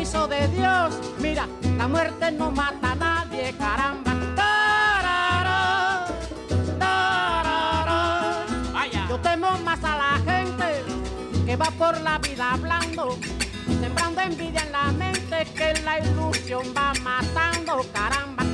Permiso 0.00 0.26
de 0.28 0.48
Dios, 0.48 0.98
mira, 1.18 1.46
la 1.76 1.86
muerte 1.86 2.30
no 2.32 2.50
mata 2.50 2.92
a 2.92 2.94
nadie, 2.94 3.52
caramba. 3.58 4.12
Tarara, 4.34 6.06
tarara. 6.78 8.26
Yo 9.10 9.18
temo 9.20 9.58
más 9.58 9.84
a 9.84 9.98
la 9.98 10.18
gente 10.24 10.84
que 11.44 11.54
va 11.54 11.66
por 11.66 12.00
la 12.00 12.16
vida 12.16 12.52
hablando, 12.52 13.18
sembrando 13.78 14.22
envidia 14.22 14.62
en 14.62 14.72
la 14.72 14.90
mente 14.92 15.44
que 15.54 15.74
la 15.82 15.98
ilusión 15.98 16.64
va 16.74 16.94
matando, 17.02 17.84
caramba. 17.92 18.49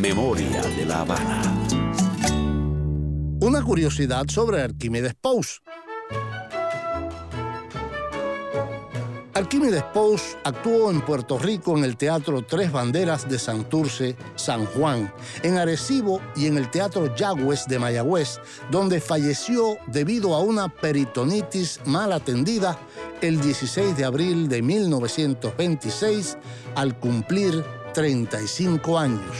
Memoria 0.00 0.62
de 0.62 0.84
la 0.84 1.00
Habana. 1.00 1.42
Una 3.40 3.62
curiosidad 3.62 4.26
sobre 4.28 4.62
Arquímedes 4.62 5.14
Pous. 5.14 5.62
Arquímedes 9.38 9.84
Pous 9.94 10.36
actuó 10.42 10.90
en 10.90 11.00
Puerto 11.00 11.38
Rico 11.38 11.78
en 11.78 11.84
el 11.84 11.96
Teatro 11.96 12.42
Tres 12.42 12.72
Banderas 12.72 13.28
de 13.28 13.38
Santurce, 13.38 14.16
San 14.34 14.66
Juan, 14.66 15.14
en 15.44 15.58
Arecibo 15.58 16.20
y 16.34 16.46
en 16.48 16.58
el 16.58 16.68
Teatro 16.72 17.14
Yagües 17.14 17.68
de 17.68 17.78
Mayagüez, 17.78 18.40
donde 18.68 19.00
falleció 19.00 19.78
debido 19.86 20.34
a 20.34 20.40
una 20.40 20.68
peritonitis 20.68 21.78
mal 21.84 22.12
atendida 22.12 22.80
el 23.20 23.40
16 23.40 23.96
de 23.96 24.04
abril 24.04 24.48
de 24.48 24.60
1926 24.60 26.36
al 26.74 26.98
cumplir 26.98 27.64
35 27.94 28.98
años. 28.98 29.36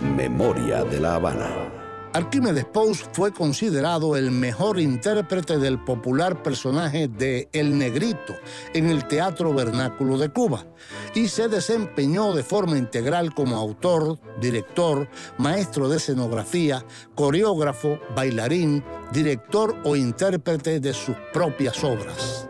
Memoria 0.00 0.82
de 0.82 0.98
la 0.98 1.16
Habana. 1.16 1.81
Arquímedes 2.14 2.66
Pous 2.66 3.08
fue 3.12 3.32
considerado 3.32 4.16
el 4.16 4.30
mejor 4.30 4.78
intérprete 4.78 5.58
del 5.58 5.82
popular 5.82 6.42
personaje 6.42 7.08
de 7.08 7.48
El 7.54 7.78
Negrito 7.78 8.34
en 8.74 8.90
el 8.90 9.06
Teatro 9.08 9.54
Vernáculo 9.54 10.18
de 10.18 10.28
Cuba 10.28 10.66
y 11.14 11.28
se 11.28 11.48
desempeñó 11.48 12.34
de 12.34 12.42
forma 12.42 12.76
integral 12.76 13.32
como 13.32 13.56
autor, 13.56 14.18
director, 14.42 15.08
maestro 15.38 15.88
de 15.88 15.96
escenografía, 15.96 16.84
coreógrafo, 17.14 17.98
bailarín, 18.14 18.84
director 19.10 19.74
o 19.84 19.96
intérprete 19.96 20.80
de 20.80 20.92
sus 20.92 21.16
propias 21.32 21.82
obras. 21.82 22.46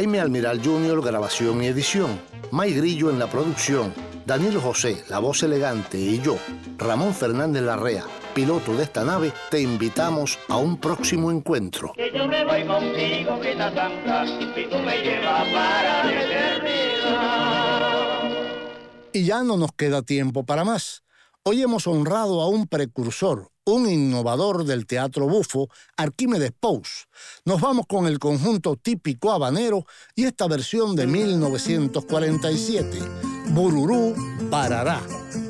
Jaime 0.00 0.18
Almiral 0.18 0.64
Jr., 0.64 1.02
grabación 1.02 1.62
y 1.62 1.66
edición. 1.66 2.18
May 2.52 2.72
Grillo 2.72 3.10
en 3.10 3.18
la 3.18 3.26
producción. 3.26 3.92
Daniel 4.24 4.56
José, 4.56 5.04
la 5.10 5.18
voz 5.18 5.42
elegante, 5.42 5.98
y 5.98 6.22
yo, 6.22 6.38
Ramón 6.78 7.12
Fernández 7.12 7.62
Larrea, 7.62 8.06
piloto 8.34 8.74
de 8.74 8.84
esta 8.84 9.04
nave, 9.04 9.30
te 9.50 9.60
invitamos 9.60 10.38
a 10.48 10.56
un 10.56 10.78
próximo 10.78 11.30
encuentro. 11.30 11.92
Que 11.94 12.10
yo 12.16 12.26
me 12.26 12.46
voy 12.46 12.66
contigo, 12.66 13.38
Grita 13.40 13.74
Santa, 13.74 14.24
y 14.24 14.70
tú 14.70 14.78
me 14.78 15.02
llevas 15.02 15.46
para 15.52 16.04
la 16.04 16.22
eternidad. 16.22 17.50
Y 19.12 19.24
ya 19.26 19.42
no 19.42 19.58
nos 19.58 19.72
queda 19.72 20.00
tiempo 20.00 20.46
para 20.46 20.64
más. 20.64 21.02
Hoy 21.42 21.60
hemos 21.60 21.86
honrado 21.86 22.40
a 22.40 22.48
un 22.48 22.66
precursor, 22.66 23.49
un 23.64 23.88
innovador 23.88 24.64
del 24.64 24.86
teatro 24.86 25.26
bufo, 25.26 25.68
Arquímedes 25.96 26.52
Pous. 26.58 27.08
Nos 27.44 27.60
vamos 27.60 27.86
con 27.86 28.06
el 28.06 28.18
conjunto 28.18 28.76
típico 28.76 29.32
habanero 29.32 29.84
y 30.14 30.24
esta 30.24 30.46
versión 30.48 30.96
de 30.96 31.06
1947, 31.06 32.98
Bururú 33.48 34.14
Parará. 34.50 35.00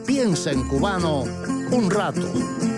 Piensa 0.06 0.50
en 0.52 0.66
cubano 0.68 1.22
un 1.70 1.90
rato. 1.90 2.69